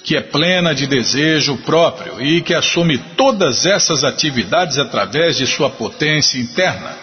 [0.03, 5.69] que é plena de desejo próprio e que assume todas essas atividades através de sua
[5.69, 6.97] potência interna.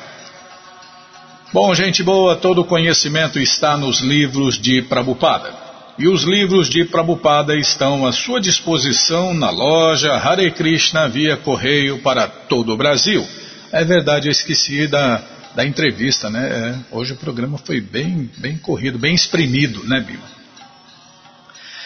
[1.54, 5.54] Bom, gente boa, todo o conhecimento está nos livros de Prabhupada.
[6.00, 12.00] e os livros de Prabhupada estão à sua disposição na loja Hare Krishna via correio
[12.00, 13.24] para todo o Brasil.
[13.72, 16.84] É verdade, eu esqueci da, da entrevista, né?
[16.92, 20.44] É, hoje o programa foi bem, bem corrido, bem exprimido, né, Bima?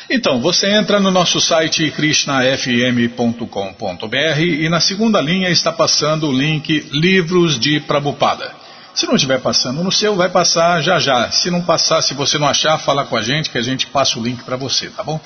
[0.10, 6.88] Então, você entra no nosso site krishnafm.com.br e na segunda linha está passando o link
[6.94, 8.56] Livros de Prabhupada.
[8.96, 11.30] Se não estiver passando no seu, vai passar já já.
[11.30, 14.18] Se não passar, se você não achar, fala com a gente que a gente passa
[14.18, 15.20] o link para você, tá bom?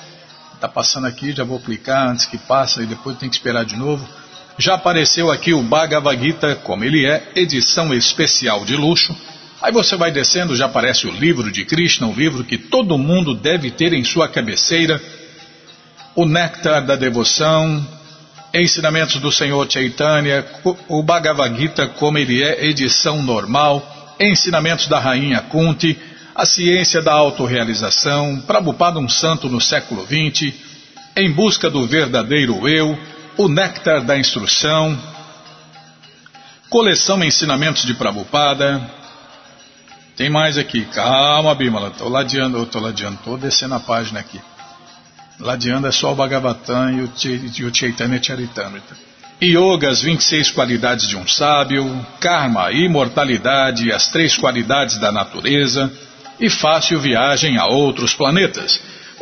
[0.52, 3.76] Está passando aqui, já vou clicar antes que passa e depois tem que esperar de
[3.76, 4.06] novo.
[4.58, 9.16] Já apareceu aqui o Bhagavad Gita como ele é, edição especial de luxo.
[9.60, 13.34] Aí você vai descendo, já aparece o livro de Krishna, um livro que todo mundo
[13.34, 15.00] deve ter em sua cabeceira.
[16.14, 17.86] O Néctar da Devoção,
[18.52, 20.44] Ensinamentos do Senhor Chaitanya,
[20.86, 25.98] o Bhagavad Gita como ele é, edição normal, Ensinamentos da Rainha Kunti,
[26.34, 30.52] A Ciência da Autorealização, Prabhupada um Santo no século XX,
[31.16, 32.98] Em Busca do Verdadeiro Eu,
[33.36, 34.98] o Néctar da Instrução,
[36.68, 38.80] Coleção Ensinamentos de Prabhupada.
[40.16, 40.84] Tem mais aqui.
[40.86, 41.88] Calma, Bimala.
[41.88, 44.40] Estou ladeando, estou ladeando, estou descendo a página aqui.
[45.38, 47.08] Ladeando é só o Bhagavatam
[47.58, 48.96] e o, Chaitanya Charitamrita.
[49.42, 55.92] Yoga, as 26 qualidades de um sábio, Karma, imortalidade, as três qualidades da natureza
[56.38, 58.80] e fácil viagem a outros planetas.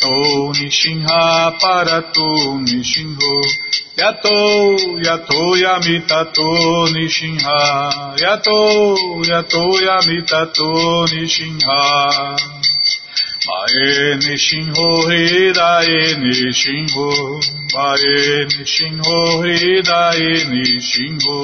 [0.00, 0.16] To
[0.56, 1.20] Nishinha
[1.60, 2.28] Parato
[2.64, 3.34] Nishinho
[4.00, 4.36] Yato,
[5.06, 6.48] yato yamitato
[6.94, 7.58] nishinha.
[8.22, 8.58] Yato,
[9.30, 10.70] yato yamitato
[11.12, 11.78] nishinha.
[13.46, 17.08] Mae nishinho hidae nishinho.
[17.74, 21.38] Mae nishinho hidae nishinho.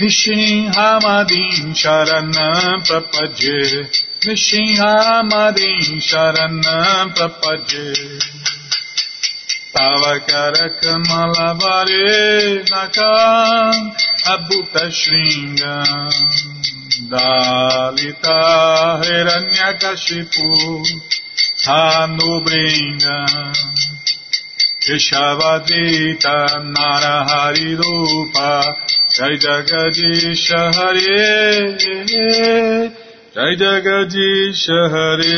[0.00, 3.58] Nishinha madin sharanam prapadye.
[4.24, 4.92] Nishinha
[5.30, 7.86] madin sharanam prapadye.
[9.74, 13.76] Tavakarakamalavari Nakam
[14.32, 16.12] Abhuta Shringam
[17.08, 18.40] Dalita
[19.02, 20.48] Hiranyakashipu
[21.64, 23.56] Hanubringam
[24.84, 26.36] Keshavadita
[26.74, 28.52] Narahari Rupa
[29.16, 31.24] Jai Jagadisha Hare
[33.34, 35.36] Jai Jagadisha Hare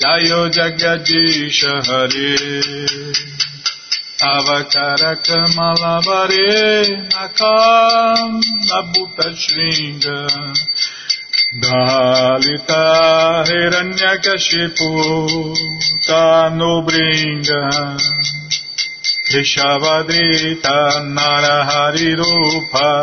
[0.00, 2.36] Jagadisha Hare
[4.22, 10.18] Avakara Kamalavare Nakam Nabuta Shringa
[11.60, 12.84] Dalita
[13.48, 14.90] Hiranyakashipu
[16.06, 17.62] Tanubringa
[19.28, 20.78] Krishavadrita
[21.10, 23.02] Narahari Rupa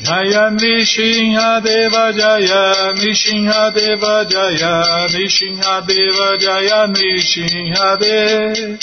[0.00, 2.64] Jaya Nishinhadeva Jaya
[2.96, 4.72] Nishinhadeva Jaya
[5.12, 8.78] Nishinhadeva Jaya Nishinhadeva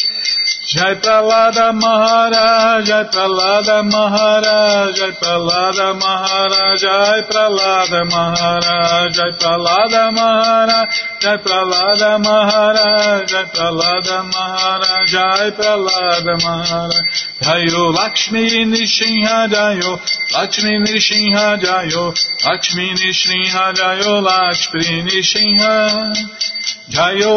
[0.68, 10.90] Jai Pralada Maharaj, Jai Pralada Maharaj, Jai Pralada Maharaj, Jai Pralada Maharaj, Jai Pralada Maharaj,
[11.22, 17.06] Jai Pralada Maharaj, Jai Pralada Maharaj, Jai Pralada Maharaj,
[17.46, 20.00] Jayo Lakshmi Nishinha Jayo,
[20.34, 22.10] Lakshmi Nishinha Jayo,
[22.44, 26.16] Lakshmi Nishinha Jayo, Lakshmi Nishinha.
[26.16, 26.55] Jayo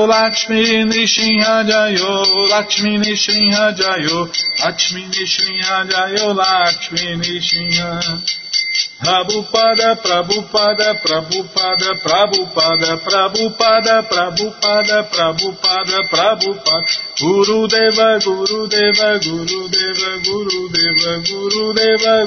[0.09, 4.29] Lakshmi Nishinha Jayo Lakshmi Nishinha Jayo
[4.61, 8.23] Lakshmi Nishinha Jayo Lakshmi Nishinha
[9.01, 16.87] Prabhupada, Prabhupada, Prabhupada, Prabhupada, Prabhupada, Prabhupada, Prabhupada, Prabhupada,
[17.21, 22.27] Guru Deva, Guru Deva, Guru Deva, Guru Deva,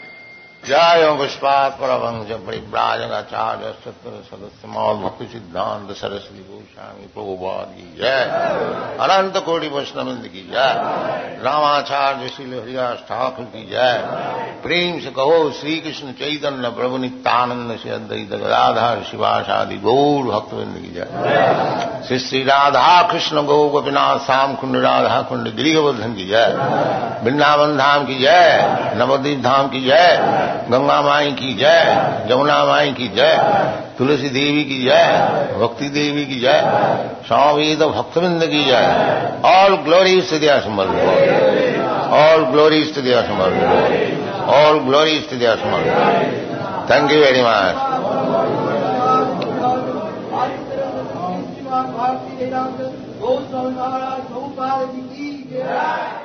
[0.67, 8.25] جاگ شاپ پربھی براجگ آچاریہ ستر سدس مول بھکتی سدھانت سرسوتی گوشامی پربھواد کی جائے۔
[9.17, 10.75] انت کوٹی وشنمند کی جائے۔
[11.43, 13.99] راماچاریہ شیل ہریاس ٹھاکر کی جائے۔
[14.61, 18.95] پریم سے کہو شری کشن چیتن، پربھو نتانند سے ادیت رادھا
[19.47, 21.11] شادی گور بھکت بند کی جائے۔
[22.07, 26.53] شری شری رادھا کشن گو گوپیناتھ سام کنڈ رادھا کنڈ گریہ بردھن کی جائے۔
[27.23, 28.61] بندھا دھام کی جائے
[28.95, 30.17] نودیپ دھام کی جائے۔
[30.71, 31.77] گنگا مائی کی جے،
[32.29, 33.33] جمنا مائی کی جے،
[33.97, 35.03] تلسی دیوی کی جے،
[35.59, 36.57] بھکتی دیوی کی جے
[37.27, 38.83] سامید بھکت بند کی جے۔
[39.43, 40.87] آل گلوری استدیا دیا سمر
[42.11, 43.51] آل گلوری استدیا دیا سمر
[44.53, 45.83] آل گلوری استدیا دیا سمر
[46.87, 47.89] تھینک یو ویری مچ
[55.51, 56.20] Yeah.